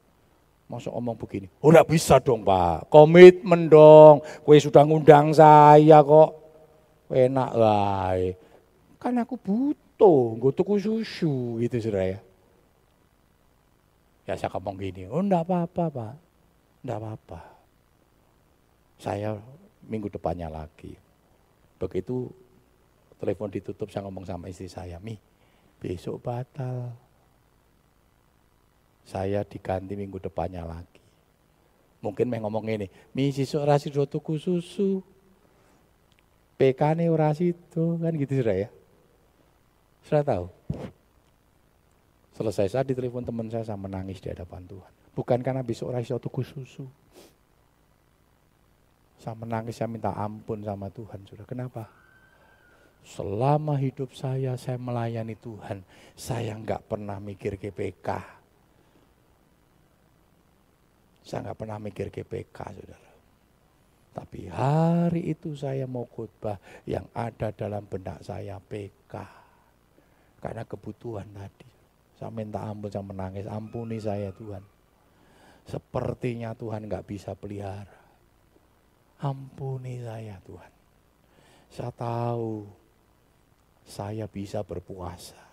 Masuk 0.71 0.95
omong 0.95 1.17
begini, 1.17 1.49
oh 1.65 1.73
enggak 1.73 1.89
bisa 1.89 2.21
dong 2.21 2.45
pak, 2.45 2.87
komitmen 2.93 3.67
dong. 3.67 4.23
Kue 4.45 4.61
sudah 4.61 4.85
ngundang 4.87 5.35
saya 5.35 5.99
kok. 5.99 6.39
Enak 7.09 7.51
lah. 7.57 8.15
Kan 8.95 9.17
aku 9.17 9.35
butuh 9.35 9.89
tuh, 9.99 10.39
gue 10.39 10.51
tuku 10.55 10.79
susu 10.79 11.59
gitu 11.59 11.75
saudara 11.83 12.15
ya. 12.15 12.19
Ya 14.23 14.33
saya 14.39 14.47
ngomong 14.55 14.79
gini, 14.79 15.03
oh 15.11 15.19
enggak 15.19 15.43
apa-apa 15.43 15.83
pak, 15.91 16.13
enggak 16.83 16.99
apa-apa. 16.99 17.41
Saya 18.99 19.39
minggu 19.87 20.11
depannya 20.11 20.51
lagi. 20.51 20.95
Begitu 21.79 22.27
telepon 23.19 23.51
ditutup, 23.51 23.87
saya 23.91 24.07
ngomong 24.07 24.27
sama 24.27 24.47
istri 24.51 24.67
saya, 24.67 24.99
Mi, 24.99 25.19
besok 25.79 26.23
batal. 26.23 26.91
Saya 29.03 29.43
diganti 29.43 29.95
minggu 29.95 30.19
depannya 30.19 30.63
lagi. 30.63 31.01
Mungkin 31.99 32.31
mau 32.31 32.47
ngomong 32.47 32.67
ini, 32.67 32.87
Mi 33.11 33.31
sisuk 33.31 33.63
rasi 33.63 33.91
tuku 33.91 34.39
susu. 34.39 35.03
PK 36.59 36.99
nih 36.99 37.07
orasi 37.07 37.55
itu, 37.55 37.95
kan 38.03 38.11
gitu 38.19 38.43
sudah 38.43 38.67
ya. 38.67 38.69
Saya 40.03 40.23
tahu. 40.27 40.45
Selesai 42.35 42.71
saat 42.71 42.87
ditelepon 42.87 43.23
teman 43.23 43.47
saya, 43.47 43.63
saya 43.63 43.79
menangis 43.79 44.19
di 44.19 44.27
hadapan 44.27 44.67
Tuhan. 44.67 44.98
Bukan 45.13 45.39
karena 45.41 45.65
besok 45.65 45.91
orang 45.91 46.05
tuku 46.05 46.41
susu. 46.45 46.85
Saya 49.19 49.35
menangis, 49.35 49.75
saya 49.75 49.91
minta 49.91 50.15
ampun 50.15 50.63
sama 50.63 50.87
Tuhan. 50.87 51.19
Sudah 51.27 51.43
kenapa? 51.43 51.91
Selama 53.03 53.75
hidup 53.75 54.15
saya, 54.15 54.55
saya 54.55 54.79
melayani 54.79 55.35
Tuhan. 55.35 55.83
Saya 56.15 56.55
nggak 56.55 56.87
pernah 56.87 57.19
mikir 57.19 57.59
GPK. 57.59 58.07
Saya 61.27 61.51
nggak 61.51 61.59
pernah 61.59 61.77
mikir 61.83 62.07
GPK, 62.09 62.57
saudara. 62.57 63.09
Tapi 64.09 64.49
hari 64.49 65.31
itu 65.31 65.53
saya 65.53 65.85
mau 65.85 66.07
khotbah 66.07 66.57
yang 66.89 67.05
ada 67.13 67.53
dalam 67.53 67.85
benak 67.85 68.23
saya 68.23 68.57
PK. 68.57 69.13
Karena 70.39 70.63
kebutuhan 70.63 71.27
tadi. 71.35 71.67
Saya 72.15 72.31
minta 72.31 72.63
ampun, 72.63 72.87
saya 72.87 73.03
menangis. 73.03 73.45
Ampuni 73.47 73.99
saya 73.99 74.31
Tuhan. 74.31 74.78
Sepertinya 75.67 76.55
Tuhan 76.55 76.85
nggak 76.85 77.05
bisa 77.07 77.35
pelihara. 77.35 77.99
Ampuni 79.19 79.99
saya 79.99 80.39
Tuhan. 80.45 80.71
Saya 81.69 81.91
tahu 81.91 82.65
saya 83.89 84.29
bisa 84.29 84.61
berpuasa. 84.61 85.49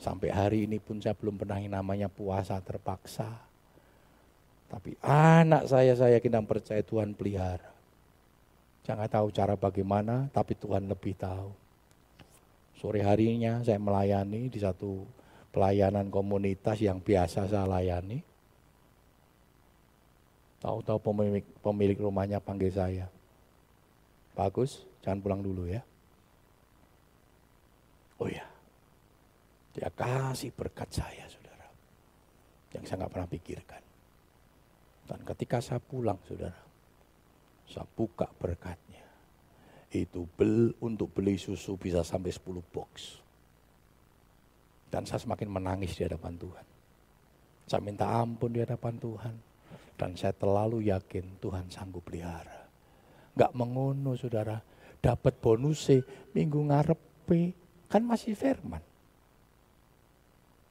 Sampai 0.00 0.32
hari 0.32 0.64
ini 0.64 0.80
pun 0.80 1.00
saya 1.00 1.16
belum 1.16 1.40
pernah 1.40 1.60
namanya 1.60 2.08
puasa 2.08 2.56
terpaksa. 2.60 3.28
Tapi 4.70 4.94
anak 5.02 5.66
saya, 5.66 5.92
saya 5.98 6.16
yakin 6.16 6.40
dan 6.40 6.46
percaya 6.46 6.80
Tuhan 6.80 7.12
pelihara. 7.12 7.68
Jangan 8.86 9.08
tahu 9.10 9.28
cara 9.34 9.58
bagaimana, 9.58 10.30
tapi 10.32 10.56
Tuhan 10.56 10.86
lebih 10.88 11.18
tahu. 11.18 11.50
Sore 12.80 13.04
harinya 13.04 13.60
saya 13.60 13.76
melayani 13.76 14.48
di 14.48 14.56
satu 14.56 15.04
pelayanan 15.52 16.08
komunitas 16.08 16.80
yang 16.80 16.96
biasa 17.02 17.44
saya 17.50 17.68
layani. 17.68 18.24
Tahu-tahu 20.60 21.00
pemilik, 21.00 21.44
pemilik 21.64 21.98
rumahnya 21.98 22.36
panggil 22.36 22.68
saya. 22.68 23.08
Bagus, 24.36 24.84
jangan 25.00 25.20
pulang 25.24 25.40
dulu 25.40 25.64
ya. 25.64 25.80
Oh 28.20 28.28
ya, 28.28 28.44
dia 29.72 29.88
kasih 29.88 30.52
berkat 30.52 30.92
saya 30.92 31.24
saudara. 31.32 31.64
Yang 32.76 32.84
saya 32.92 32.96
nggak 33.00 33.12
pernah 33.16 33.30
pikirkan. 33.32 33.82
Dan 35.08 35.20
ketika 35.24 35.64
saya 35.64 35.80
pulang 35.80 36.20
saudara, 36.28 36.60
saya 37.64 37.88
buka 37.96 38.28
berkatnya. 38.36 39.02
Itu 39.90 40.28
bel, 40.38 40.76
untuk 40.84 41.10
beli 41.16 41.40
susu 41.40 41.74
bisa 41.80 42.04
sampai 42.04 42.30
10 42.30 42.62
box. 42.70 43.18
Dan 44.92 45.08
saya 45.08 45.18
semakin 45.18 45.48
menangis 45.50 45.96
di 45.96 46.04
hadapan 46.04 46.36
Tuhan. 46.36 46.66
Saya 47.66 47.80
minta 47.82 48.06
ampun 48.06 48.54
di 48.54 48.60
hadapan 48.62 48.94
Tuhan. 49.00 49.49
Dan 50.00 50.16
saya 50.16 50.32
terlalu 50.32 50.88
yakin 50.88 51.36
Tuhan 51.44 51.68
sanggup 51.68 52.08
pelihara. 52.08 52.64
Gak 53.36 53.52
mengono 53.52 54.16
saudara, 54.16 54.56
dapat 55.04 55.36
bonusnya 55.36 56.00
minggu 56.32 56.72
ngarepe 56.72 57.60
Kan 57.90 58.06
masih 58.06 58.38
firman. 58.38 58.78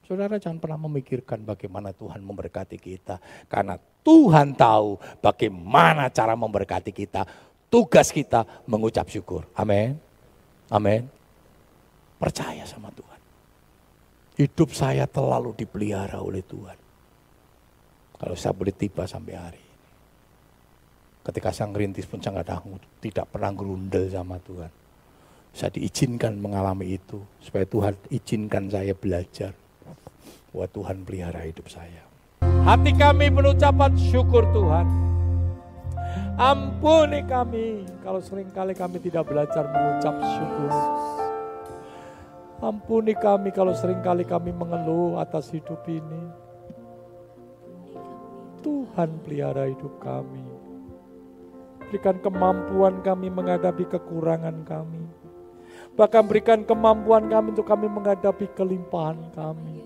Saudara 0.08 0.40
jangan 0.40 0.58
pernah 0.58 0.80
memikirkan 0.88 1.44
bagaimana 1.44 1.92
Tuhan 1.92 2.24
memberkati 2.24 2.80
kita. 2.80 3.20
Karena 3.52 3.76
Tuhan 4.02 4.56
tahu 4.56 4.98
bagaimana 5.20 6.08
cara 6.10 6.34
memberkati 6.34 6.96
kita. 6.96 7.28
Tugas 7.70 8.10
kita 8.10 8.48
mengucap 8.66 9.06
syukur. 9.12 9.46
Amin. 9.54 10.00
Amin. 10.72 11.06
Percaya 12.18 12.66
sama 12.66 12.90
Tuhan. 12.90 13.20
Hidup 14.40 14.72
saya 14.72 15.06
terlalu 15.06 15.54
dipelihara 15.54 16.24
oleh 16.24 16.42
Tuhan. 16.42 16.89
Kalau 18.20 18.36
saya 18.36 18.52
boleh 18.52 18.76
tiba 18.76 19.08
sampai 19.08 19.34
hari 19.40 19.62
ini. 19.64 19.78
Ketika 21.24 21.56
saya 21.56 21.72
ngerintis 21.72 22.04
pun 22.04 22.20
saya 22.20 22.44
tidak 23.00 23.26
pernah 23.32 23.52
gerundel 23.56 24.12
sama 24.12 24.36
Tuhan. 24.44 24.72
Saya 25.56 25.72
diizinkan 25.74 26.38
mengalami 26.38 27.00
itu 27.00 27.24
supaya 27.42 27.66
Tuhan 27.66 27.96
izinkan 28.12 28.70
saya 28.70 28.94
belajar 28.94 29.56
bahwa 30.52 30.68
Tuhan 30.70 30.98
pelihara 31.08 31.48
hidup 31.48 31.72
saya. 31.72 32.06
Hati 32.68 32.92
kami 32.94 33.32
penucapan 33.32 33.96
syukur 33.98 34.46
Tuhan. 34.52 34.88
Ampuni 36.40 37.24
kami 37.28 37.84
kalau 38.00 38.24
sering 38.24 38.48
kali 38.56 38.72
kami 38.72 39.00
tidak 39.04 39.28
belajar 39.28 39.64
mengucap 39.68 40.16
syukur. 40.24 40.72
Ampuni 42.60 43.16
kami 43.16 43.50
kalau 43.56 43.72
sering 43.72 44.04
kali 44.04 44.28
kami 44.28 44.52
mengeluh 44.52 45.20
atas 45.20 45.52
hidup 45.52 45.80
ini. 45.88 46.49
Tuhan 48.60 49.10
pelihara 49.24 49.68
hidup 49.70 50.00
kami. 50.04 50.44
Berikan 51.90 52.22
kemampuan 52.22 53.02
kami 53.02 53.34
menghadapi 53.34 53.88
kekurangan 53.90 54.62
kami. 54.68 55.10
Bahkan 55.98 56.24
berikan 56.30 56.62
kemampuan 56.62 57.28
kami 57.28 57.56
untuk 57.56 57.66
kami 57.66 57.90
menghadapi 57.90 58.46
kelimpahan 58.54 59.18
kami. 59.34 59.84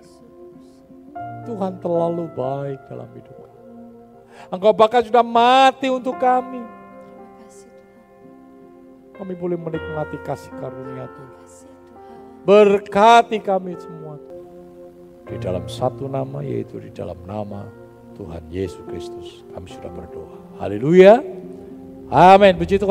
Tuhan 1.43 1.79
terlalu 1.79 2.27
baik 2.35 2.79
dalam 2.91 3.09
hidup 3.15 3.35
kami. 3.39 3.71
Engkau 4.51 4.73
bahkan 4.75 5.03
sudah 5.05 5.23
mati 5.23 5.87
untuk 5.87 6.19
kami. 6.19 6.63
Kami 9.13 9.33
boleh 9.37 9.55
menikmati 9.55 10.17
kasih 10.25 10.51
karunia 10.57 11.05
Tuhan. 11.05 11.41
Berkati 12.43 13.39
kami 13.39 13.77
semua. 13.79 14.19
Di 15.23 15.39
dalam 15.39 15.63
satu 15.71 16.11
nama 16.11 16.43
yaitu 16.43 16.83
di 16.83 16.91
dalam 16.91 17.15
nama 17.23 17.82
Tuhan 18.15 18.41
Yesus 18.49 18.81
Kristus. 18.87 19.43
Kami 19.53 19.67
sudah 19.69 19.91
berdoa. 19.91 20.37
Haleluya. 20.61 21.21
Amin. 22.13 22.53
Puji 22.57 22.77
Tuhan. 22.77 22.81